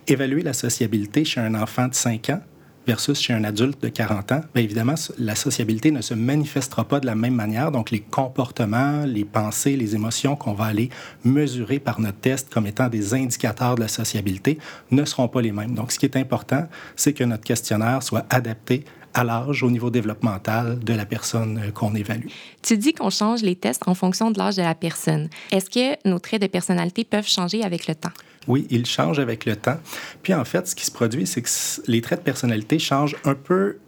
évaluer 0.07 0.43
la 0.43 0.53
sociabilité 0.53 1.25
chez 1.25 1.41
un 1.41 1.55
enfant 1.55 1.87
de 1.87 1.95
5 1.95 2.31
ans, 2.31 2.41
versus 2.87 3.21
chez 3.21 3.33
un 3.33 3.45
adulte 3.45 3.83
de 3.83 3.89
40 3.89 4.33
ans, 4.33 4.41
bien 4.55 4.65
évidemment, 4.65 4.95
la 5.19 5.35
sociabilité 5.35 5.91
ne 5.91 6.01
se 6.01 6.15
manifestera 6.15 6.85
pas 6.85 7.01
de 7.01 7.07
la 7.07 7.15
même 7.15 7.35
manière. 7.35 7.71
Donc, 7.71 7.91
les 7.91 8.01
comportements, 8.01 9.05
les 9.05 9.25
pensées, 9.25 9.77
les 9.77 9.95
émotions 9.95 10.37
qu'on 10.37 10.55
va 10.55 10.65
aller 10.65 10.91
mesurer 11.25 11.79
par 11.79 12.01
notre 12.01 12.19
test 12.19 12.53
comme 12.53 12.67
étant 12.67 12.89
des 12.89 13.15
indicateurs 13.15 13.75
de 13.75 13.81
la 13.81 13.89
sociabilité 13.89 14.59
ne 14.91 15.05
seront 15.05 15.29
pas 15.29 15.43
les 15.43 15.53
mêmes. 15.53 15.75
Donc, 15.75 15.93
ce 15.93 15.99
qui 15.99 16.07
est 16.07 16.17
important, 16.17 16.67
c'est 16.97 17.13
que 17.13 17.25
notre 17.25 17.45
questionnaire 17.45 18.03
soit 18.03 18.27
adapté 18.31 18.85
à 19.15 19.25
l'âge, 19.25 19.63
au 19.63 19.71
niveau 19.71 19.91
développemental 19.91 20.79
de 20.79 20.93
la 20.93 21.05
personne 21.05 21.59
euh, 21.59 21.71
qu'on 21.73 21.95
évalue. 21.95 22.27
Tu 22.63 22.77
dis 22.77 22.93
qu'on 22.93 23.11
change 23.11 23.43
les 23.43 23.57
tests 23.57 23.83
en 23.87 23.95
fonction 23.95 24.31
de 24.31 24.39
l'âge 24.39 24.57
de 24.57 24.63
la 24.63 24.75
personne. 24.75 25.29
Est-ce 25.51 25.69
que 25.69 26.09
nos 26.09 26.19
traits 26.19 26.43
de 26.43 26.47
personnalité 26.47 27.05
peuvent 27.05 27.27
changer 27.27 27.65
avec 27.65 27.87
le 27.87 27.95
temps? 27.95 28.13
Oui, 28.47 28.67
ils 28.71 28.87
changent 28.87 29.19
avec 29.19 29.45
le 29.45 29.57
temps. 29.57 29.79
Puis 30.23 30.35
en 30.35 30.45
fait, 30.45 30.67
ce 30.67 30.75
qui 30.75 30.87
se 30.87 30.91
produit, 30.91 31.27
c'est 31.27 31.43
que 31.43 31.49
les 31.87 32.01
traits 32.01 32.21
de 32.21 32.25
personnalité 32.25 32.79
changent 32.79 33.17
un 33.25 33.35
peu 33.35 33.79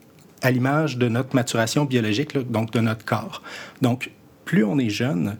à 0.42 0.50
l'image 0.50 0.98
de 0.98 1.08
notre 1.08 1.34
maturation 1.34 1.84
biologique, 1.84 2.36
donc 2.50 2.72
de 2.72 2.80
notre 2.80 3.04
corps. 3.04 3.42
Donc, 3.80 4.10
plus 4.44 4.64
on 4.64 4.78
est 4.78 4.90
jeune, 4.90 5.36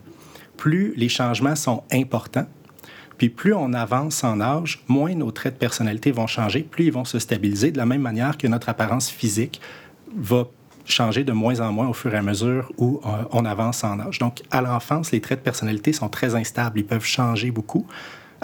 plus 0.57 0.95
les 0.97 1.09
changements 1.09 1.57
sont 1.57 1.83
importants. 1.93 2.47
Puis 3.19 3.29
plus 3.29 3.55
on 3.55 3.73
avance 3.73 4.25
en 4.25 4.41
âge, 4.41 4.83
moins 4.89 5.15
nos 5.15 5.31
traits 5.31 5.55
de 5.55 5.59
personnalité 5.59 6.11
vont 6.13 6.27
changer, 6.27 6.63
plus 6.63 6.87
ils 6.87 6.93
vont 6.93 7.05
se 7.05 7.19
stabiliser, 7.19 7.71
de 7.71 7.79
la 7.79 7.87
même 7.87 8.01
manière 8.01 8.39
que 8.39 8.47
notre 8.47 8.69
apparence 8.69 9.11
physique 9.11 9.61
va 10.17 10.45
changer 10.85 11.23
de 11.25 11.33
moins 11.33 11.61
en 11.61 11.73
moins 11.73 11.89
au 11.89 11.93
fur 11.93 12.13
et 12.15 12.19
à 12.19 12.23
mesure 12.23 12.73
où 12.79 13.01
euh, 13.05 13.25
on 13.31 13.45
avance 13.45 13.85
en 13.85 14.01
âge. 14.01 14.19
Donc, 14.19 14.43
à 14.51 14.61
l'enfance, 14.61 15.13
les 15.13 15.21
traits 15.21 15.41
de 15.41 15.45
personnalité 15.45 15.93
sont 15.93 16.09
très 16.09 16.35
instables, 16.35 16.81
ils 16.81 16.87
peuvent 16.87 17.05
changer 17.05 17.51
beaucoup. 17.51 17.87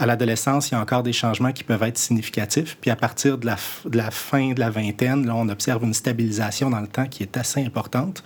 À 0.00 0.06
l'adolescence, 0.06 0.70
il 0.70 0.74
y 0.74 0.76
a 0.76 0.80
encore 0.80 1.02
des 1.02 1.12
changements 1.12 1.50
qui 1.50 1.64
peuvent 1.64 1.82
être 1.82 1.98
significatifs. 1.98 2.76
Puis 2.80 2.88
à 2.88 2.94
partir 2.94 3.36
de 3.36 3.46
la, 3.46 3.56
de 3.84 3.96
la 3.96 4.12
fin 4.12 4.52
de 4.52 4.60
la 4.60 4.70
vingtaine, 4.70 5.26
là, 5.26 5.34
on 5.34 5.48
observe 5.48 5.82
une 5.82 5.92
stabilisation 5.92 6.70
dans 6.70 6.80
le 6.80 6.86
temps 6.86 7.06
qui 7.06 7.24
est 7.24 7.36
assez 7.36 7.64
importante. 7.64 8.22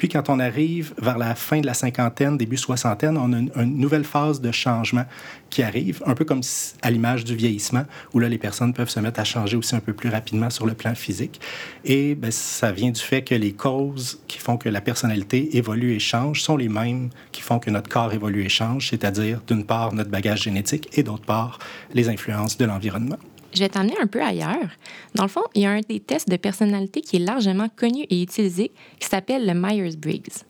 Puis 0.00 0.08
quand 0.08 0.30
on 0.30 0.40
arrive 0.40 0.94
vers 0.96 1.18
la 1.18 1.34
fin 1.34 1.60
de 1.60 1.66
la 1.66 1.74
cinquantaine, 1.74 2.38
début 2.38 2.56
soixantaine, 2.56 3.18
on 3.18 3.34
a 3.34 3.62
une, 3.62 3.76
nouvelle 3.76 4.04
phase 4.04 4.40
de 4.40 4.50
changement 4.50 5.04
qui 5.50 5.62
arrive, 5.62 6.02
un 6.06 6.14
peu 6.14 6.24
comme 6.24 6.40
à 6.80 6.90
l'image 6.90 7.22
du 7.22 7.36
vieillissement, 7.36 7.84
où 8.14 8.18
là, 8.18 8.30
les 8.30 8.38
personnes 8.38 8.72
peuvent 8.72 8.88
se 8.88 8.98
mettre 8.98 9.20
à 9.20 9.24
changer 9.24 9.58
aussi 9.58 9.76
un 9.76 9.80
peu 9.80 9.92
plus 9.92 10.08
rapidement 10.08 10.48
sur 10.48 10.64
le 10.64 10.72
plan 10.72 10.94
physique. 10.94 11.38
Et 11.84 12.14
bien, 12.14 12.30
ça 12.30 12.72
vient 12.72 12.90
du 12.90 13.00
fait 13.00 13.20
que 13.20 13.34
les 13.34 13.52
causes 13.52 14.22
qui 14.26 14.38
font 14.38 14.56
que 14.56 14.70
la 14.70 14.80
personnalité 14.80 15.58
évolue 15.58 15.92
et 15.92 15.98
change 15.98 16.40
sont 16.40 16.56
les 16.56 16.70
mêmes 16.70 17.10
qui 17.30 17.42
font 17.42 17.58
que 17.58 17.68
notre 17.68 17.90
corps 17.90 18.14
évolue 18.14 18.42
et 18.42 18.48
change, 18.48 18.88
c'est-à-dire 18.88 19.42
d'une 19.46 19.66
part 19.66 19.92
notre 19.92 20.08
bagage 20.08 20.44
génétique 20.44 20.88
et 20.96 21.02
d'autre 21.02 21.26
part 21.26 21.58
les 21.92 22.08
influences 22.08 22.56
de 22.56 22.64
l'environnement. 22.64 23.18
Je 23.52 23.60
vais 23.60 23.68
t'emmener 23.68 23.94
un 24.00 24.06
peu 24.06 24.22
ailleurs. 24.22 24.70
Dans 25.14 25.24
le 25.24 25.28
fond, 25.28 25.42
il 25.54 25.62
y 25.62 25.66
a 25.66 25.70
un 25.70 25.80
des 25.80 26.00
tests 26.00 26.28
de 26.28 26.36
personnalité 26.36 27.00
qui 27.00 27.16
est 27.16 27.20
largement 27.20 27.68
connu 27.68 28.04
et 28.08 28.22
utilisé 28.22 28.70
qui 28.98 29.08
s'appelle 29.08 29.46
le 29.46 29.54
Myers-Briggs. 29.54 30.44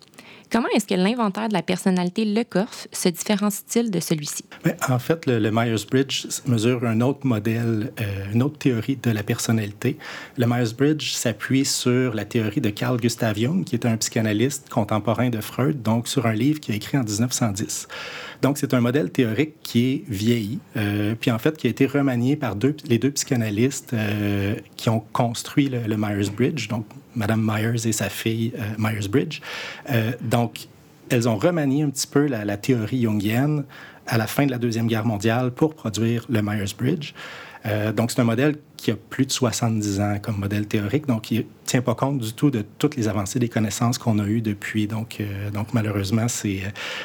Comment 0.53 0.67
est-ce 0.75 0.87
que 0.87 0.95
l'inventaire 0.95 1.49
de 1.49 1.53
la 1.53 1.63
personnalité 1.63 2.25
Le 2.25 2.43
Corf 2.43 2.89
se 2.91 3.09
différencie-t-il 3.09 3.93
de 3.93 4.01
celui-ci? 4.01 4.45
En 4.89 4.99
fait, 4.99 5.27
le, 5.27 5.49
Myers-Briggs 5.49 6.43
mesure 6.47 6.85
un 6.85 7.01
autre 7.03 7.25
modèle, 7.25 7.93
euh, 8.01 8.33
une 8.33 8.43
autre 8.43 8.59
théorie 8.59 8.97
de 9.01 9.13
la 9.13 9.23
personnalité. 9.23 9.97
Le 10.37 10.47
Myers-Briggs 10.47 11.03
s'appuie 11.03 11.65
sur 11.65 12.15
la 12.15 12.25
théorie 12.25 12.61
de 12.61 12.71
Carl 12.71 13.01
Gustav 13.01 13.39
Jung, 13.39 13.63
qui 13.63 13.77
est 13.77 13.87
un 13.87 13.97
psychanalyste 13.97 14.69
contemporain 14.69 15.31
de 15.31 15.41
Freud, 15.41 15.83
donc 15.83 16.09
sur 16.09 16.27
un 16.27 16.35
livre 16.35 16.59
qu'il 16.59 16.75
a 16.75 16.77
écrit 16.77 16.99
en 16.99 17.05
1910. 17.05 17.87
Donc, 18.43 18.59
c'est 18.59 18.75
un 18.75 18.81
modèle 18.81 19.11
théorique 19.11 19.55
qui 19.63 19.93
est 19.93 20.05
vieilli, 20.09 20.59
euh, 20.77 21.15
puis 21.21 21.31
en 21.31 21.39
fait 21.39 21.57
qui 21.57 21.67
a 21.67 21.71
été 21.71 21.87
remanié 21.87 22.37
par 22.37 22.57
les 22.89 22.99
deux 22.99 23.11
psychanalystes 23.11 23.93
euh, 23.93 24.55
qui 24.77 24.89
ont 24.89 25.05
construit 25.13 25.69
le, 25.69 25.97
Myers-Briggs, 25.97 26.69
donc 26.69 26.87
Madame 27.15 27.43
Myers 27.43 27.87
et 27.87 27.93
sa 27.93 28.09
fille 28.09 28.53
Myers-Briggs. 28.79 29.41
Euh, 29.91 30.13
donc, 30.41 30.69
elles 31.11 31.29
ont 31.29 31.37
remanié 31.37 31.83
un 31.83 31.91
petit 31.91 32.07
peu 32.07 32.27
la, 32.27 32.57
théorie 32.57 33.03
jungienne 33.03 33.65
à 34.07 34.17
la 34.17 34.27
fin 34.27 34.47
de 34.47 34.51
la 34.51 34.59
Deuxième 34.59 34.87
Guerre 34.87 35.05
mondiale 35.05 35.51
pour 35.51 35.75
produire 35.75 36.25
le 36.31 36.41
Myers-Briggs. 36.41 37.13
Euh, 37.67 37.93
donc, 37.93 38.11
c'est 38.11 38.21
un 38.23 38.25
modèle 38.25 38.57
qui 38.79 38.91
a 38.91 38.97
plus 38.97 39.27
de 39.27 39.31
70 39.31 40.01
ans 40.01 40.17
comme 40.23 40.39
modèle 40.39 40.67
théorique, 40.67 41.07
donc 41.07 41.31
il 41.31 41.41
ne 41.41 41.45
tient 41.67 41.83
pas 41.83 41.95
compte 41.95 42.19
du 42.21 42.33
tout 42.33 42.51
de 42.51 42.65
toutes 42.79 42.97
les 42.97 43.07
avancées 43.07 43.39
des 43.39 43.51
connaissances 43.51 43.99
qu'on 43.99 44.19
a 44.19 44.25
eues 44.25 44.41
depuis. 44.41 44.87
Donc, 44.87 45.19
euh, 45.21 45.51
malheureusement, 45.75 46.27
euh, 46.47 46.59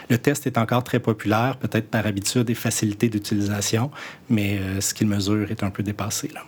le 0.09 0.17
test 0.17 0.47
est 0.47 0.57
encore 0.57 0.85
très 0.85 0.99
populaire, 0.99 1.57
peut-être 1.57 1.89
par 1.89 2.07
habitude 2.07 2.49
et 2.49 2.55
facilité 2.55 3.09
d'utilisation, 3.09 3.91
mais 4.29 4.61
ce 4.79 4.93
qu'il 4.93 5.07
mesure 5.07 5.51
est 5.51 5.61
un 5.61 5.71
peu 5.71 5.83
dépassé. 5.83 6.29
Là. 6.33 6.41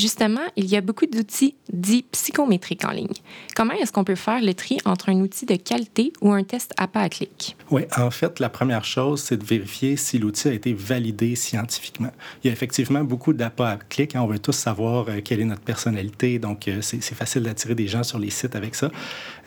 Justement, 0.00 0.40
il 0.56 0.64
y 0.64 0.76
a 0.76 0.80
beaucoup 0.80 1.04
d'outils 1.04 1.56
dits 1.70 2.06
psychométriques 2.10 2.86
en 2.86 2.90
ligne. 2.90 3.12
Comment 3.54 3.74
est-ce 3.74 3.92
qu'on 3.92 4.02
peut 4.02 4.14
faire 4.14 4.40
le 4.40 4.54
tri 4.54 4.78
entre 4.86 5.10
un 5.10 5.20
outil 5.20 5.44
de 5.44 5.56
qualité 5.56 6.14
ou 6.22 6.32
un 6.32 6.42
test 6.42 6.72
à 6.78 6.88
pas 6.88 7.02
à 7.02 7.10
clic? 7.10 7.54
Oui, 7.70 7.82
en 7.98 8.10
fait, 8.10 8.40
la 8.40 8.48
première 8.48 8.82
chose, 8.82 9.20
c'est 9.20 9.36
de 9.36 9.44
vérifier 9.44 9.98
si 9.98 10.18
l'outil 10.18 10.48
a 10.48 10.54
été 10.54 10.72
validé 10.72 11.36
scientifiquement. 11.36 12.12
Il 12.42 12.46
y 12.46 12.50
a 12.50 12.52
effectivement 12.54 13.04
beaucoup 13.04 13.34
d'appâts 13.34 13.60
à 13.60 13.76
clic. 13.76 14.16
Hein. 14.16 14.22
On 14.22 14.26
veut 14.26 14.38
tous 14.38 14.52
savoir 14.52 15.04
euh, 15.10 15.20
quelle 15.22 15.40
est 15.40 15.44
notre 15.44 15.60
personnalité, 15.60 16.38
donc 16.38 16.66
euh, 16.66 16.80
c'est 16.80 17.02
facile 17.14 17.42
d'attirer 17.42 17.74
des 17.74 17.86
gens 17.86 18.02
sur 18.02 18.18
les 18.18 18.30
sites 18.30 18.56
avec 18.56 18.74
ça. 18.74 18.90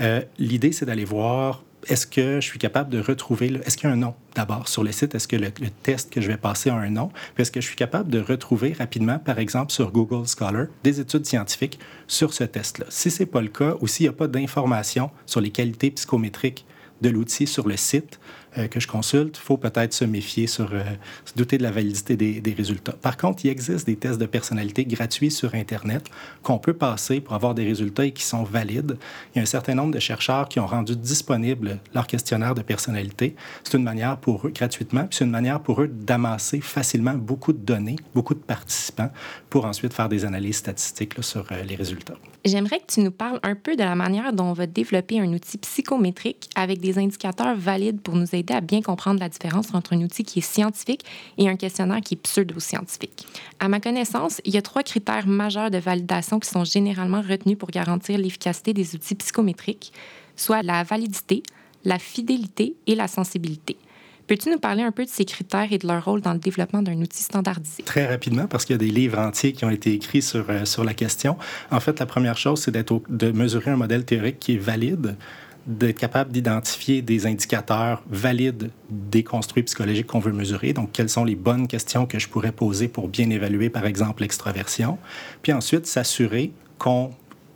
Euh, 0.02 0.22
L'idée, 0.38 0.72
c'est 0.72 0.86
d'aller 0.86 1.06
voir 1.06 1.64
est-ce 1.88 2.08
que 2.08 2.40
je 2.40 2.46
suis 2.46 2.60
capable 2.60 2.90
de 2.90 3.00
retrouver, 3.00 3.48
est-ce 3.66 3.78
qu'il 3.78 3.88
y 3.88 3.92
a 3.92 3.94
un 3.94 3.98
nom 3.98 4.16
d'abord 4.36 4.68
sur 4.68 4.84
le 4.84 4.92
site? 4.92 5.16
Est-ce 5.16 5.28
que 5.28 5.36
le, 5.36 5.52
test 5.52 6.12
que 6.12 6.22
je 6.22 6.28
vais 6.28 6.38
passer 6.38 6.70
a 6.70 6.76
un 6.76 6.90
nom? 6.90 7.10
Puis 7.36 7.42
est-ce 7.42 7.52
que 7.52 7.62
je 7.62 7.66
suis 7.66 7.76
capable 7.76 8.10
de 8.10 8.20
retrouver 8.20 8.74
rapidement, 8.74 9.20
par 9.20 9.40
exemple, 9.40 9.72
sur 9.72 9.92
Google 9.92 10.28
Scholar, 10.28 10.68
des 10.84 11.00
études 11.00 11.26
scientifiques 11.26 11.80
sur 12.08 12.34
ce 12.34 12.44
test-là? 12.44 12.86
Si 12.90 13.12
ce 13.12 13.24
n'est 13.24 13.28
pas 13.28 13.42
le 13.42 13.50
cas 13.50 13.76
ou 13.82 13.88
s'il 13.88 14.06
n'y 14.06 14.10
a 14.10 14.14
pas 14.14 14.28
d'informations 14.28 15.12
sur 15.26 15.42
les 15.42 15.52
qualités 15.52 15.92
psychométriques 15.92 16.66
de 17.02 17.10
l'outil 17.10 17.48
sur 17.48 17.68
le 17.68 17.78
site, 17.78 18.20
euh, 18.58 18.68
que 18.68 18.80
je 18.80 18.88
consulte, 18.88 19.38
il 19.38 19.42
faut 19.42 19.58
peut-être 19.58 19.94
se 19.94 20.06
méfier, 20.06 20.48
sur, 20.48 20.74
euh, 20.74 20.84
se 21.26 21.34
douter 21.36 21.58
de 21.58 21.64
la 21.64 21.72
validité 21.72 22.16
des, 22.16 22.54
résultats. 22.54 22.94
Par 22.94 23.18
contre, 23.18 23.46
il 23.46 23.50
existe 23.50 23.88
des 23.88 23.96
tests 23.96 24.20
de 24.20 24.28
personnalité 24.28 24.86
gratuits 24.86 25.32
sur 25.32 25.56
Internet 25.56 26.06
qu'on 26.44 26.60
peut 26.60 26.74
passer 26.74 27.20
pour 27.20 27.34
avoir 27.34 27.56
des 27.56 27.66
résultats 27.66 28.06
et 28.06 28.12
qui 28.12 28.24
sont 28.24 28.44
valides. 28.44 28.98
Il 29.34 29.38
y 29.38 29.40
a 29.40 29.44
un 29.44 29.48
certain 29.48 29.74
nombre 29.74 29.92
de 29.92 30.00
chercheurs 30.00 30.48
qui 30.48 30.60
ont 30.60 30.68
rendu 30.68 30.96
disponible 30.96 31.80
leur 31.96 32.06
questionnaire 32.06 32.54
de 32.54 32.62
personnalité. 32.62 33.36
C'est 33.64 33.78
une 33.78 33.84
manière 33.84 34.18
pour 34.18 34.46
eux, 34.46 34.52
gratuitement, 34.52 35.06
puis 35.06 35.18
c'est 35.18 35.26
une 35.26 35.32
manière 35.32 35.60
pour 35.60 35.82
eux 35.82 35.88
d'amasser 35.88 36.62
facilement 36.62 37.16
beaucoup 37.16 37.54
de 37.54 37.58
données, 37.58 37.96
beaucoup 38.14 38.36
de 38.36 38.40
participants, 38.40 39.10
pour 39.50 39.66
ensuite 39.66 39.94
faire 39.94 40.10
des 40.10 40.26
analyses 40.26 40.58
statistiques 40.58 41.24
sur 41.24 41.46
euh, 41.52 41.64
les 41.64 41.76
résultats. 41.76 42.16
J'aimerais 42.46 42.80
que 42.80 42.94
tu 42.94 43.00
nous 43.00 43.12
parles 43.12 43.40
un 43.44 43.56
peu 43.56 43.76
de 43.76 43.84
la 43.84 43.96
manière 43.96 44.34
dont 44.34 44.46
on 44.46 44.54
va 44.54 44.68
développer 44.68 45.20
un 45.20 45.32
outil 45.32 45.58
psychométrique 45.58 46.50
avec 46.56 46.82
des 46.82 46.98
indicateurs 46.98 47.56
valides 47.56 48.02
pour 48.02 48.16
nous 48.16 48.36
aider 48.36 48.43
à 48.52 48.62
bien 48.62 48.82
comprendre 48.82 49.20
la 49.20 49.30
différence 49.30 49.74
entre 49.74 49.94
un 49.94 50.02
outil 50.02 50.24
qui 50.24 50.40
est 50.40 50.44
scientifique 50.44 51.06
et 51.38 51.48
un 51.48 51.56
questionnaire 51.56 52.02
qui 52.02 52.16
est 52.16 52.18
pseudo-scientifique. 52.18 53.26
À 53.60 53.70
ma 53.70 53.80
connaissance, 53.80 54.42
il 54.46 54.54
y 54.54 54.58
a 54.58 54.62
trois 54.62 54.84
critères 54.84 55.28
majeurs 55.28 55.72
de 55.72 55.78
validation 55.78 56.40
qui 56.40 56.50
sont 56.50 56.66
généralement 56.66 57.22
retenus 57.22 57.58
pour 57.58 57.70
garantir 57.70 58.18
l'efficacité 58.18 58.74
des 58.74 58.96
outils 58.96 59.16
psychométriques, 59.16 59.94
soit 60.36 60.64
la 60.64 60.84
validité, 60.84 61.44
la 61.86 62.00
fidélité 62.00 62.76
et 62.88 62.96
la 62.96 63.08
sensibilité. 63.08 63.78
Peux-tu 64.26 64.50
nous 64.50 64.58
parler 64.58 64.84
un 64.84 64.92
peu 64.92 65.04
de 65.04 65.10
ces 65.10 65.26
critères 65.26 65.72
et 65.72 65.78
de 65.78 65.86
leur 65.86 66.06
rôle 66.06 66.22
dans 66.22 66.32
le 66.32 66.40
développement 66.40 66.82
d'un 66.82 66.96
outil 67.02 67.24
standardisé? 67.24 67.84
Très 67.84 68.08
rapidement, 68.08 68.48
parce 68.48 68.64
qu'il 68.64 68.74
y 68.74 68.76
a 68.76 68.78
des 68.78 68.90
livres 68.90 69.20
entiers 69.20 69.52
qui 69.52 69.66
ont 69.66 69.70
été 69.70 69.92
écrits 69.92 70.22
sur, 70.22 70.50
euh, 70.50 70.64
sur 70.64 70.86
la 70.86 70.94
question. 70.94 71.38
En 71.72 71.82
fait, 71.82 72.00
la 72.00 72.06
première 72.06 72.38
chose, 72.38 72.62
c'est 72.62 72.72
de 72.72 73.32
mesurer 73.32 73.72
un 73.72 73.76
modèle 73.76 74.06
théorique 74.06 74.40
qui 74.40 74.56
est 74.56 74.58
valide 74.58 75.18
d'être 75.66 75.98
capable 75.98 76.32
d'identifier 76.32 77.02
des 77.02 77.26
indicateurs 77.26 78.04
valides 78.10 78.72
des 78.90 79.24
construits 79.24 79.64
psychologiques 79.64 80.08
qu'on 80.08 80.20
veut 80.20 80.34
mesurer. 80.34 80.74
Donc, 80.74 80.92
quelles 80.92 81.10
sont 81.10 81.24
les 81.24 81.36
bonnes 81.36 81.68
questions 81.68 82.06
que 82.06 82.20
je 82.20 82.28
pourrais 82.28 82.52
poser 82.52 82.88
pour 82.88 83.08
bien 83.08 83.30
évaluer, 83.30 83.70
par 83.70 83.86
exemple, 83.86 84.22
l'extraversion. 84.22 84.98
Puis 85.42 85.54
ensuite, 85.54 85.86
s'assurer 85.86 86.52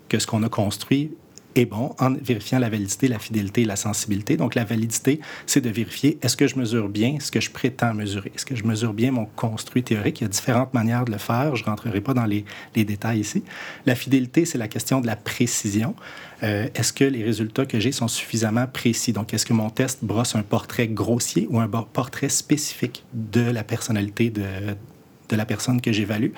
que 0.07 0.19
ce 0.19 0.25
qu'on 0.25 0.43
a 0.43 0.49
construit 0.49 1.11
est 1.57 1.65
bon 1.65 1.95
en 1.99 2.13
vérifiant 2.13 2.59
la 2.59 2.69
validité, 2.69 3.07
la 3.07 3.19
fidélité 3.19 3.61
et 3.61 3.65
la 3.65 3.75
sensibilité. 3.75 4.37
Donc, 4.37 4.55
la 4.55 4.63
validité, 4.63 5.19
c'est 5.45 5.61
de 5.61 5.69
vérifier 5.69 6.17
est-ce 6.21 6.37
que 6.37 6.47
je 6.47 6.57
mesure 6.57 6.89
bien 6.89 7.17
ce 7.19 7.31
que 7.31 7.39
je 7.39 7.51
prétends 7.51 7.93
mesurer? 7.93 8.31
Est-ce 8.35 8.45
que 8.45 8.55
je 8.55 8.63
mesure 8.63 8.93
bien 8.93 9.11
mon 9.11 9.25
construit 9.25 9.83
théorique? 9.83 10.21
Il 10.21 10.23
y 10.23 10.25
a 10.25 10.29
différentes 10.29 10.73
manières 10.73 11.05
de 11.05 11.11
le 11.11 11.17
faire. 11.17 11.55
Je 11.55 11.63
ne 11.63 11.69
rentrerai 11.69 12.01
pas 12.01 12.13
dans 12.13 12.25
les, 12.25 12.45
détails 12.75 13.19
ici. 13.19 13.43
La 13.85 13.95
fidélité, 13.95 14.45
c'est 14.45 14.57
la 14.57 14.67
question 14.67 15.01
de 15.01 15.07
la 15.07 15.15
précision. 15.15 15.95
Euh, 16.43 16.67
est-ce 16.75 16.93
que 16.93 17.03
les 17.03 17.23
résultats 17.23 17.65
que 17.65 17.79
j'ai 17.79 17.91
sont 17.91 18.07
suffisamment 18.07 18.67
précis? 18.67 19.13
Donc, 19.13 19.33
est-ce 19.33 19.45
que 19.45 19.53
mon 19.53 19.69
test 19.69 20.03
brosse 20.03 20.35
un 20.35 20.43
portrait 20.43 20.87
grossier 20.87 21.47
ou 21.49 21.59
un 21.59 21.67
portrait 21.67 22.29
spécifique 22.29 23.03
de 23.13 23.41
la 23.41 23.63
personnalité 23.63 24.29
de 24.29 25.35
la 25.35 25.45
personne 25.45 25.81
que 25.81 25.91
j'évalue? 25.91 26.31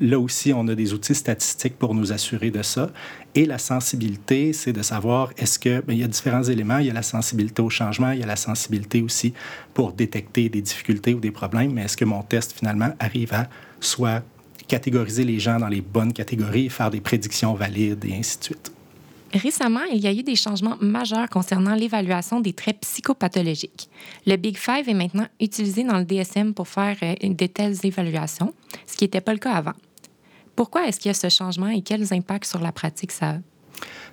Là 0.00 0.18
aussi, 0.18 0.52
on 0.52 0.66
a 0.68 0.74
des 0.74 0.94
outils 0.94 1.14
statistiques 1.14 1.78
pour 1.78 1.94
nous 1.94 2.12
assurer 2.12 2.50
de 2.50 2.62
ça. 2.62 2.90
Et 3.34 3.44
la 3.44 3.58
sensibilité, 3.58 4.52
c'est 4.52 4.72
de 4.72 4.82
savoir 4.82 5.32
est-ce 5.36 5.58
que 5.58 5.80
bien, 5.80 5.94
il 5.94 6.00
y 6.00 6.04
a 6.04 6.08
différents 6.08 6.42
éléments. 6.42 6.78
Il 6.78 6.86
y 6.86 6.90
a 6.90 6.94
la 6.94 7.02
sensibilité 7.02 7.62
au 7.62 7.70
changement, 7.70 8.10
il 8.10 8.20
y 8.20 8.22
a 8.22 8.26
la 8.26 8.36
sensibilité 8.36 9.02
aussi 9.02 9.34
pour 9.74 9.92
détecter 9.92 10.48
des 10.48 10.62
difficultés 10.62 11.14
ou 11.14 11.20
des 11.20 11.30
problèmes. 11.30 11.72
Mais 11.72 11.82
est-ce 11.82 11.96
que 11.96 12.04
mon 12.04 12.22
test 12.22 12.52
finalement 12.52 12.94
arrive 12.98 13.34
à 13.34 13.48
soit 13.80 14.22
catégoriser 14.66 15.24
les 15.24 15.38
gens 15.38 15.58
dans 15.58 15.68
les 15.68 15.82
bonnes 15.82 16.12
catégories, 16.12 16.70
faire 16.70 16.90
des 16.90 17.00
prédictions 17.00 17.54
valides 17.54 18.04
et 18.04 18.14
ainsi 18.14 18.38
de 18.38 18.44
suite? 18.44 18.72
Récemment, 19.34 19.84
il 19.90 19.98
y 19.98 20.06
a 20.06 20.12
eu 20.12 20.22
des 20.22 20.36
changements 20.36 20.76
majeurs 20.80 21.28
concernant 21.28 21.74
l'évaluation 21.74 22.40
des 22.40 22.52
traits 22.52 22.80
psychopathologiques. 22.80 23.88
Le 24.26 24.36
Big 24.36 24.58
Five 24.58 24.88
est 24.88 24.94
maintenant 24.94 25.26
utilisé 25.40 25.84
dans 25.84 25.98
le 25.98 26.04
DSM 26.04 26.52
pour 26.52 26.68
faire 26.68 26.96
euh, 27.02 27.14
de 27.22 27.46
telles 27.46 27.76
évaluations, 27.84 28.52
ce 28.86 28.96
qui 28.96 29.04
n'était 29.04 29.22
pas 29.22 29.32
le 29.32 29.38
cas 29.38 29.52
avant. 29.52 29.72
Pourquoi 30.54 30.86
est-ce 30.86 31.00
qu'il 31.00 31.08
y 31.08 31.10
a 31.10 31.14
ce 31.14 31.30
changement 31.30 31.68
et 31.68 31.80
quels 31.80 32.12
impacts 32.12 32.44
sur 32.44 32.60
la 32.60 32.72
pratique 32.72 33.12
ça 33.12 33.30
a? 33.30 33.51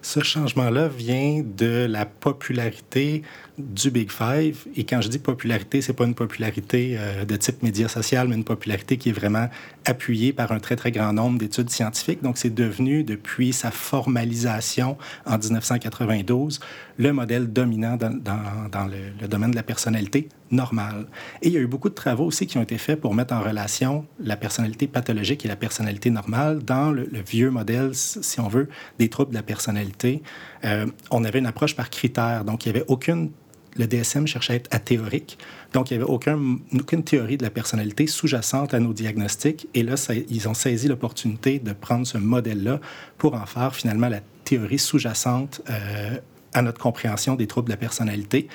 Ce 0.01 0.21
changement-là 0.21 0.87
vient 0.87 1.43
de 1.43 1.85
la 1.89 2.05
popularité 2.05 3.23
du 3.57 3.91
Big 3.91 4.09
Five. 4.11 4.65
Et 4.75 4.85
quand 4.85 5.01
je 5.01 5.09
dis 5.09 5.19
popularité, 5.19 5.81
c'est 5.81 5.93
pas 5.93 6.05
une 6.05 6.15
popularité 6.15 6.95
euh, 6.97 7.25
de 7.25 7.35
type 7.35 7.61
média 7.63 7.89
social, 7.89 8.27
mais 8.27 8.35
une 8.35 8.45
popularité 8.45 8.97
qui 8.97 9.09
est 9.09 9.13
vraiment 9.13 9.49
appuyée 9.85 10.31
par 10.31 10.51
un 10.53 10.59
très, 10.59 10.77
très 10.77 10.91
grand 10.91 11.11
nombre 11.11 11.37
d'études 11.37 11.69
scientifiques. 11.69 12.23
Donc, 12.23 12.37
c'est 12.37 12.53
devenu, 12.53 13.03
depuis 13.03 13.51
sa 13.51 13.71
formalisation 13.71 14.97
en 15.25 15.37
1992, 15.37 16.61
le 16.97 17.13
modèle 17.13 17.51
dominant 17.51 17.97
dans, 17.97 18.87
le, 18.87 19.27
domaine 19.27 19.51
de 19.51 19.55
la 19.55 19.63
personnalité 19.63 20.29
normale. 20.51 21.07
Et 21.41 21.47
il 21.47 21.53
y 21.53 21.57
a 21.57 21.59
eu 21.59 21.67
beaucoup 21.67 21.89
de 21.89 21.93
travaux 21.93 22.25
aussi 22.25 22.47
qui 22.47 22.57
ont 22.57 22.61
été 22.61 22.77
faits 22.77 22.99
pour 22.99 23.13
mettre 23.13 23.33
en 23.33 23.41
relation 23.41 24.05
la 24.19 24.35
personnalité 24.35 24.87
pathologique 24.87 25.45
et 25.45 25.47
la 25.47 25.55
personnalité 25.55 26.09
normale 26.09 26.59
dans 26.63 26.91
le, 26.91 27.07
vieux 27.25 27.49
modèle, 27.49 27.91
si 27.93 28.39
on 28.39 28.47
veut, 28.47 28.69
des 28.97 29.09
troubles 29.09 29.31
de 29.31 29.35
la 29.35 29.43
personnalité. 29.43 30.23
Euh, 30.65 30.85
on 31.11 31.23
avait 31.23 31.39
une 31.39 31.45
approche 31.45 31.75
par 31.75 31.89
critères. 31.89 32.45
Donc, 32.45 32.65
il 32.65 32.71
n'y 32.71 32.77
avait 32.77 32.85
aucune 32.87 33.31
le 33.75 33.87
DSM 33.87 34.27
cherchait 34.27 34.53
à 34.53 34.55
être 34.57 34.75
athéorique. 34.75 35.37
Donc, 35.73 35.89
il 35.89 35.97
n'y 35.97 36.03
avait 36.03 36.11
aucun, 36.11 36.57
aucune 36.73 37.03
théorie 37.03 37.37
de 37.37 37.43
la 37.43 37.49
personnalité 37.49 38.07
sous-jacente 38.07 38.73
à 38.73 38.79
nos 38.79 38.93
diagnostics. 38.93 39.67
Et 39.73 39.83
là, 39.83 39.95
ils 40.29 40.49
ont 40.49 40.53
saisi 40.53 40.87
l'opportunité 40.87 41.59
de 41.59 41.73
prendre 41.73 42.05
ce 42.05 42.17
modèle-là 42.17 42.79
pour 43.17 43.35
en 43.35 43.45
faire 43.45 43.75
finalement 43.75 44.09
la 44.09 44.21
théorie 44.43 44.79
sous-jacente 44.79 45.61
euh, 45.69 46.17
à 46.53 46.61
notre 46.61 46.79
compréhension 46.79 47.35
des 47.35 47.47
troubles 47.47 47.67
de 47.67 47.73
la 47.73 47.77
personnalité. 47.77 48.47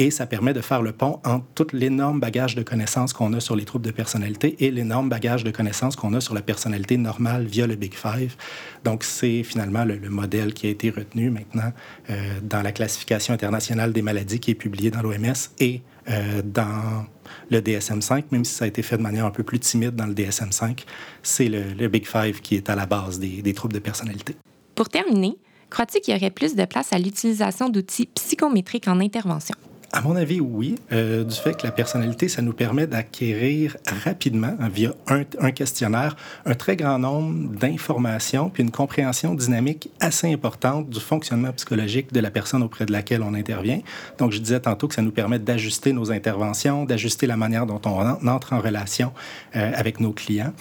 Et 0.00 0.10
ça 0.10 0.24
permet 0.24 0.54
de 0.54 0.62
faire 0.62 0.80
le 0.80 0.92
pont 0.92 1.20
entre 1.26 1.44
tout 1.54 1.66
l'énorme 1.74 2.20
bagage 2.20 2.54
de 2.54 2.62
connaissances 2.62 3.12
qu'on 3.12 3.34
a 3.34 3.40
sur 3.40 3.54
les 3.54 3.66
troubles 3.66 3.84
de 3.84 3.90
personnalité 3.90 4.56
et 4.60 4.70
l'énorme 4.70 5.10
bagage 5.10 5.44
de 5.44 5.50
connaissances 5.50 5.94
qu'on 5.94 6.14
a 6.14 6.22
sur 6.22 6.32
la 6.32 6.40
personnalité 6.40 6.96
normale 6.96 7.44
via 7.44 7.66
le 7.66 7.76
Big 7.76 7.92
Five. 7.92 8.34
Donc, 8.82 9.04
c'est 9.04 9.42
finalement 9.42 9.84
le, 9.84 10.00
modèle 10.08 10.54
qui 10.54 10.68
a 10.68 10.70
été 10.70 10.88
retenu 10.88 11.28
maintenant 11.28 11.70
euh, 12.08 12.40
dans 12.42 12.62
la 12.62 12.72
classification 12.72 13.34
internationale 13.34 13.92
des 13.92 14.00
maladies 14.00 14.40
qui 14.40 14.52
est 14.52 14.54
publiée 14.54 14.90
dans 14.90 15.02
l'OMS 15.02 15.34
et 15.58 15.82
euh, 16.08 16.40
dans 16.42 17.04
le 17.50 17.60
DSM-5, 17.60 18.24
même 18.30 18.46
si 18.46 18.54
ça 18.54 18.64
a 18.64 18.68
été 18.68 18.80
fait 18.80 18.96
de 18.96 19.02
manière 19.02 19.26
un 19.26 19.30
peu 19.30 19.42
plus 19.42 19.58
timide 19.58 19.96
dans 19.96 20.06
le 20.06 20.14
DSM-5. 20.14 20.78
C'est 21.22 21.50
le, 21.50 21.88
Big 21.88 22.06
Five 22.06 22.40
qui 22.40 22.56
est 22.56 22.70
à 22.70 22.74
la 22.74 22.86
base 22.86 23.18
des, 23.18 23.42
des 23.42 23.52
troubles 23.52 23.74
de 23.74 23.80
personnalité. 23.80 24.34
Pour 24.74 24.88
terminer, 24.88 25.36
crois-tu 25.68 26.00
qu'il 26.00 26.14
y 26.14 26.16
aurait 26.16 26.30
plus 26.30 26.56
de 26.56 26.64
place 26.64 26.90
à 26.94 26.98
l'utilisation 26.98 27.68
d'outils 27.68 28.06
psychométriques 28.06 28.88
en 28.88 28.98
intervention? 28.98 29.56
À 29.92 30.02
mon 30.02 30.14
avis, 30.14 30.40
oui, 30.40 30.76
euh, 30.92 31.24
du 31.24 31.34
fait 31.34 31.56
que 31.56 31.66
la 31.66 31.72
personnalité, 31.72 32.28
ça 32.28 32.42
nous 32.42 32.52
permet 32.52 32.86
d'acquérir 32.86 33.76
rapidement, 34.04 34.54
hein, 34.60 34.68
via 34.68 34.92
un, 35.08 35.22
un, 35.40 35.50
questionnaire, 35.50 36.14
un 36.46 36.54
très 36.54 36.76
grand 36.76 37.00
nombre 37.00 37.50
d'informations, 37.56 38.50
puis 38.50 38.62
une 38.62 38.70
compréhension 38.70 39.34
dynamique 39.34 39.90
assez 39.98 40.32
importante 40.32 40.88
du 40.88 41.00
fonctionnement 41.00 41.50
psychologique 41.52 42.12
de 42.12 42.20
la 42.20 42.30
personne 42.30 42.62
auprès 42.62 42.86
de 42.86 42.92
laquelle 42.92 43.22
on 43.22 43.34
intervient. 43.34 43.80
Donc, 44.18 44.30
je 44.30 44.38
disais 44.38 44.60
tantôt 44.60 44.86
que 44.86 44.94
ça 44.94 45.02
nous 45.02 45.10
permet 45.10 45.40
d'ajuster 45.40 45.92
nos 45.92 46.12
interventions, 46.12 46.84
d'ajuster 46.84 47.26
la 47.26 47.36
manière 47.36 47.66
dont 47.66 47.80
on 47.84 48.28
entre 48.28 48.52
en 48.52 48.60
relation 48.60 49.12
euh, 49.56 49.72
avec 49.74 49.98
nos 49.98 50.12
clients. 50.12 50.52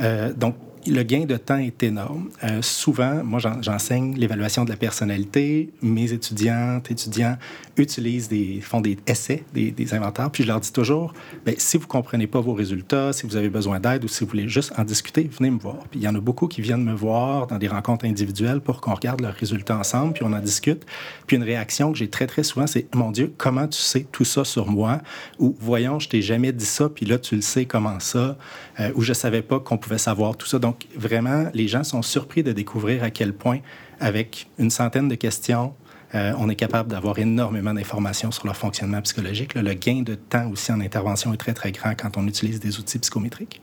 Euh, 0.00 0.32
donc, 0.32 0.54
le 0.86 1.02
gain 1.02 1.24
de 1.24 1.36
temps 1.36 1.58
est 1.58 1.82
énorme. 1.82 2.30
Euh, 2.44 2.62
souvent, 2.62 3.22
moi, 3.24 3.40
j'enseigne 3.60 4.16
l'évaluation 4.16 4.64
de 4.64 4.70
la 4.70 4.76
personnalité. 4.76 5.70
Mes 5.82 6.12
étudiantes, 6.12 6.90
étudiants 6.90 7.36
utilisent 7.76 8.28
des, 8.28 8.60
font 8.60 8.80
des 8.80 8.98
essais, 9.06 9.44
des, 9.54 9.94
inventaires, 9.94 10.30
puis 10.30 10.42
je 10.42 10.48
leur 10.48 10.60
dis 10.60 10.72
toujours, 10.72 11.14
bien, 11.46 11.54
si 11.56 11.78
vous 11.78 11.86
comprenez 11.86 12.26
pas 12.26 12.40
vos 12.40 12.52
résultats, 12.52 13.12
si 13.12 13.26
vous 13.26 13.36
avez 13.36 13.48
besoin 13.48 13.80
d'aide 13.80 14.04
ou 14.04 14.08
si 14.08 14.24
vous 14.24 14.30
voulez 14.30 14.48
juste 14.48 14.72
en 14.76 14.84
discuter, 14.84 15.30
venez 15.38 15.50
me 15.50 15.58
voir. 15.58 15.78
Puis 15.90 16.00
il 16.00 16.02
y 16.02 16.08
en 16.08 16.14
a 16.14 16.20
beaucoup 16.20 16.48
qui 16.48 16.60
viennent 16.60 16.84
me 16.84 16.92
voir 16.92 17.46
dans 17.46 17.58
des 17.58 17.68
rencontres 17.68 18.04
individuelles 18.04 18.60
pour 18.60 18.80
qu'on 18.80 18.94
regarde 18.94 19.20
leurs 19.20 19.34
résultats 19.34 19.78
ensemble, 19.78 20.12
puis 20.14 20.24
on 20.24 20.32
en 20.32 20.40
discute. 20.40 20.84
Puis 21.26 21.36
une 21.36 21.42
réaction 21.42 21.92
que 21.92 21.98
j'ai 21.98 22.08
très, 22.08 22.26
très 22.26 22.42
souvent, 22.42 22.66
c'est, 22.66 22.92
mon 22.94 23.10
Dieu, 23.10 23.32
comment 23.38 23.66
tu 23.68 23.80
sais 23.80 24.06
tout 24.10 24.24
ça 24.24 24.44
sur 24.44 24.68
moi? 24.68 25.00
Ou, 25.38 25.56
voyons, 25.60 25.98
je 25.98 26.08
t'ai 26.08 26.20
jamais 26.20 26.52
dit 26.52 26.66
ça, 26.66 26.88
puis 26.88 27.06
là, 27.06 27.18
tu 27.18 27.36
le 27.36 27.42
sais 27.42 27.64
comment 27.64 28.00
ça? 28.00 28.36
Euh, 28.80 28.90
ou 28.94 29.02
je 29.02 29.12
savais 29.12 29.42
pas 29.42 29.60
qu'on 29.60 29.78
pouvait 29.78 29.87
savoir 29.96 30.36
tout 30.36 30.46
ça. 30.46 30.58
Donc, 30.58 30.86
vraiment, 30.94 31.46
les 31.54 31.68
gens 31.68 31.84
sont 31.84 32.02
surpris 32.02 32.42
de 32.42 32.52
découvrir 32.52 33.02
à 33.02 33.10
quel 33.10 33.32
point, 33.32 33.60
avec 34.00 34.48
une 34.58 34.70
centaine 34.70 35.08
de 35.08 35.14
questions, 35.14 35.72
euh, 36.14 36.32
on 36.38 36.48
est 36.48 36.56
capable 36.56 36.90
d'avoir 36.90 37.18
énormément 37.18 37.74
d'informations 37.74 38.30
sur 38.30 38.46
leur 38.46 38.56
fonctionnement 38.56 39.00
psychologique. 39.02 39.54
le 39.54 39.74
gain 39.74 40.02
de 40.02 40.14
temps 40.14 40.48
aussi 40.50 40.72
en 40.72 40.80
intervention 40.80 41.32
est 41.34 41.36
très, 41.36 41.52
très 41.52 41.72
grand 41.72 41.94
quand 41.94 42.16
on 42.16 42.26
utilise 42.26 42.60
des 42.60 42.78
outils 42.78 42.98
psychométriques. 42.98 43.60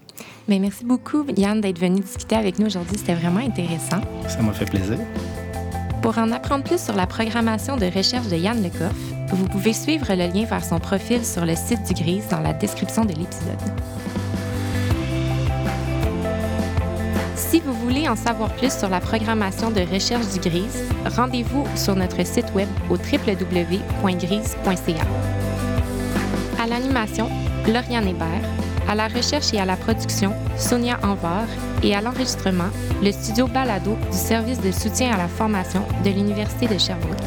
Mais 0.47 0.59
merci 0.59 0.85
beaucoup, 0.85 1.25
Yann, 1.35 1.59
d'être 1.59 1.79
venu 1.79 2.01
discuter 2.01 2.35
avec 2.35 2.59
nous 2.59 2.67
aujourd'hui. 2.67 2.97
C'était 2.97 3.15
vraiment 3.15 3.39
intéressant. 3.39 4.01
Ça 4.27 4.41
m'a 4.41 4.53
fait 4.53 4.69
plaisir. 4.69 4.99
Pour 6.01 6.19
en 6.19 6.31
apprendre 6.31 6.63
plus 6.63 6.79
sur 6.79 6.95
la 6.95 7.07
programmation 7.07 7.77
de 7.77 7.85
recherche 7.87 8.27
de 8.27 8.35
Yann 8.35 8.61
Lecoff, 8.61 8.95
vous 9.31 9.47
pouvez 9.47 9.73
suivre 9.73 10.05
le 10.09 10.31
lien 10.31 10.45
vers 10.45 10.63
son 10.63 10.79
profil 10.79 11.25
sur 11.25 11.45
le 11.45 11.55
site 11.55 11.83
du 11.87 11.93
GRISE 11.95 12.27
dans 12.29 12.41
la 12.41 12.53
description 12.53 13.05
de 13.05 13.13
l'épisode. 13.13 13.57
Si 17.49 17.59
vous 17.59 17.73
voulez 17.73 18.07
en 18.07 18.15
savoir 18.15 18.49
plus 18.55 18.73
sur 18.75 18.89
la 18.89 18.99
programmation 18.99 19.69
de 19.69 19.81
recherche 19.81 20.27
du 20.33 20.39
GRISE, 20.39 20.83
rendez-vous 21.15 21.63
sur 21.75 21.95
notre 21.95 22.25
site 22.25 22.51
web 22.55 22.67
au 22.89 22.95
www.grise.ca. 22.95 23.45
À 26.61 26.67
l'animation, 26.67 27.29
Lauriane 27.67 28.07
Hébert. 28.07 28.41
À 28.87 28.95
la 28.95 29.07
recherche 29.07 29.53
et 29.53 29.59
à 29.59 29.65
la 29.65 29.75
production, 29.77 30.33
Sonia 30.57 30.99
Anvar. 31.03 31.45
Et 31.83 31.95
à 31.95 32.01
l'enregistrement, 32.01 32.69
le 33.03 33.11
studio 33.11 33.47
Balado 33.47 33.95
du 34.11 34.17
service 34.17 34.59
de 34.61 34.71
soutien 34.71 35.13
à 35.13 35.17
la 35.17 35.27
formation 35.27 35.83
de 36.03 36.09
l'Université 36.09 36.67
de 36.67 36.79
Sherbrooke. 36.79 37.21